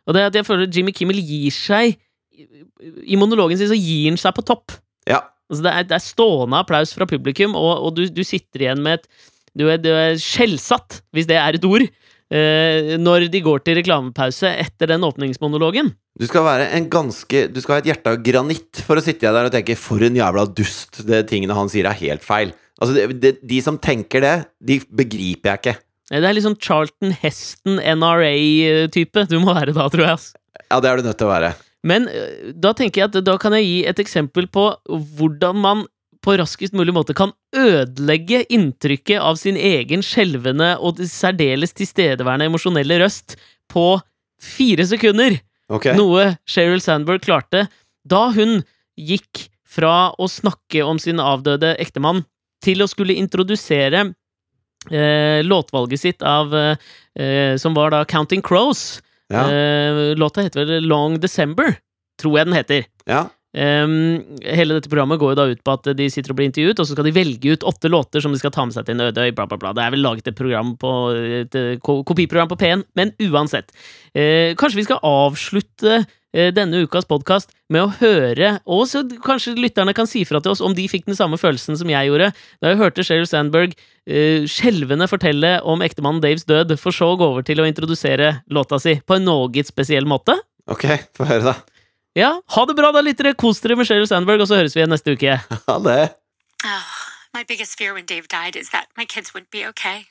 [0.06, 1.98] Og det er at jeg føler at Jimmy Kimmel gir seg
[2.36, 4.74] I monologen sin så gir han seg på topp.
[5.08, 5.22] Ja.
[5.50, 8.82] Altså det, er, det, er, stående applaus fra publikum, og, og du, du, sitter igjen
[8.82, 9.08] med et
[9.56, 11.86] Du er, du er skjellsatt, hvis det er et ord,
[12.34, 15.94] eh, når de går til reklamepause etter den åpningsmonologen.
[16.18, 19.28] Du skal være en ganske Du skal ha et hjerte av granitt for å sitte
[19.28, 22.52] der og tenke 'for en jævla dust', det tingene han sier, er helt feil.
[22.80, 25.76] Altså, det, det, De som tenker det, de begriper jeg ikke.
[26.06, 30.18] Det er sånn Charlton Heston, NRA-type du må være da, tror jeg.
[30.18, 30.36] Altså.
[30.70, 31.54] Ja, det er du nødt til å være.
[31.86, 35.86] Men eh, da tenker jeg at da kan jeg gi et eksempel på hvordan man
[36.26, 42.98] på raskest mulig måte kan ødelegge inntrykket av sin egen skjelvende og særdeles tilstedeværende emosjonelle
[43.04, 43.36] røst
[43.70, 43.92] på
[44.42, 45.38] fire sekunder.
[45.70, 45.94] Okay.
[45.98, 47.66] Noe Sheryl Sandberg klarte
[48.06, 48.60] da hun
[48.98, 52.24] gikk fra å snakke om sin avdøde ektemann
[52.64, 54.06] til å skulle introdusere
[54.90, 59.00] eh, låtvalget sitt av eh, Som var da Counting Crows.
[59.32, 59.46] Ja.
[59.50, 61.78] Uh, låta heter vel Long December,
[62.20, 62.86] tror jeg den heter.
[63.06, 63.24] Ja.
[63.56, 66.76] Um, hele dette programmet går jo da ut på at de sitter og blir intervjuet,
[66.76, 68.98] og så skal de velge ut åtte låter som de skal ta med seg til
[68.98, 69.32] en øde øy.
[69.32, 69.72] Bla, bla, bla.
[69.76, 70.92] Det er vel laget et, program på,
[71.40, 73.72] et kopiprogram på P1, men uansett.
[74.12, 79.56] Uh, kanskje vi skal avslutte uh, denne ukas podkast med å høre, og så kanskje
[79.56, 82.28] lytterne kan si fra til oss om de fikk den samme følelsen som jeg gjorde
[82.62, 87.16] da jeg hørte Sheryl Sandberg uh, skjelvende fortelle om ektemannen Daves død, for så å
[87.16, 90.36] gå over til å introdusere låta si på en noe spesiell måte.
[90.68, 90.84] Ok,
[91.16, 91.75] få høre, da.
[92.16, 93.34] Ja, ha det bra, da, lyttere.
[93.36, 95.34] Kos dere med Sheryl Sandberg, og så høres vi igjen neste uke.
[95.68, 96.04] Ha det.
[96.64, 96.92] Oh,
[97.34, 100.06] my biggest fear when Dave died is that my kids wouldn't be okay.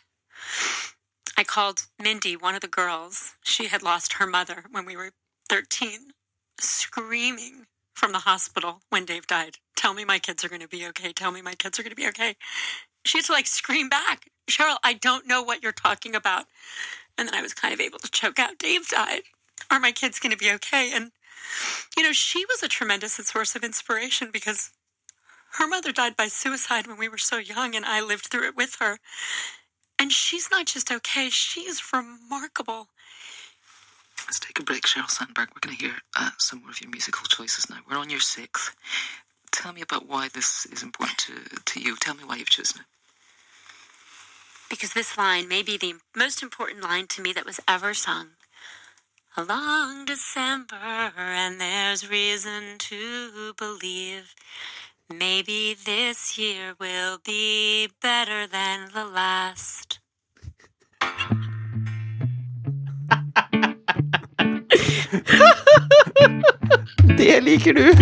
[1.36, 3.34] I called Mindy, one of the girls.
[3.44, 5.14] She had lost her mother when we were
[5.50, 6.14] 13,
[6.60, 9.58] screaming from the hospital when Dave died.
[9.76, 11.12] Tell me my kids are going to be okay.
[11.12, 12.36] Tell me my kids are going to be okay.
[13.06, 16.46] She had to like scream back, Cheryl, I don't know what you're talking about.
[17.18, 19.24] And then I was kind of able to choke out, Dave died.
[19.72, 20.92] Are my kids going to be okay?
[20.94, 21.12] And
[21.98, 24.72] you know, she was a tremendous source of inspiration because
[25.54, 28.58] her mother died by suicide when we were so young, and I lived through it
[28.58, 29.00] with her.
[29.98, 32.90] And she's not just okay, she's remarkable.
[34.28, 35.50] Let's take a break, Cheryl Sandberg.
[35.54, 37.78] We're going to hear uh, some more of your musical choices now.
[37.90, 38.76] We're on your sixth.
[39.52, 41.34] Tell me about why this is important to,
[41.64, 41.96] to you.
[41.98, 42.86] Tell me why you've chosen it.
[44.70, 48.32] Because this line may be the most important line to me that was ever sung.
[49.38, 54.34] A long December, and there's reason to believe
[55.14, 60.00] maybe this year will be better than the last.
[67.18, 67.94] Det liker du!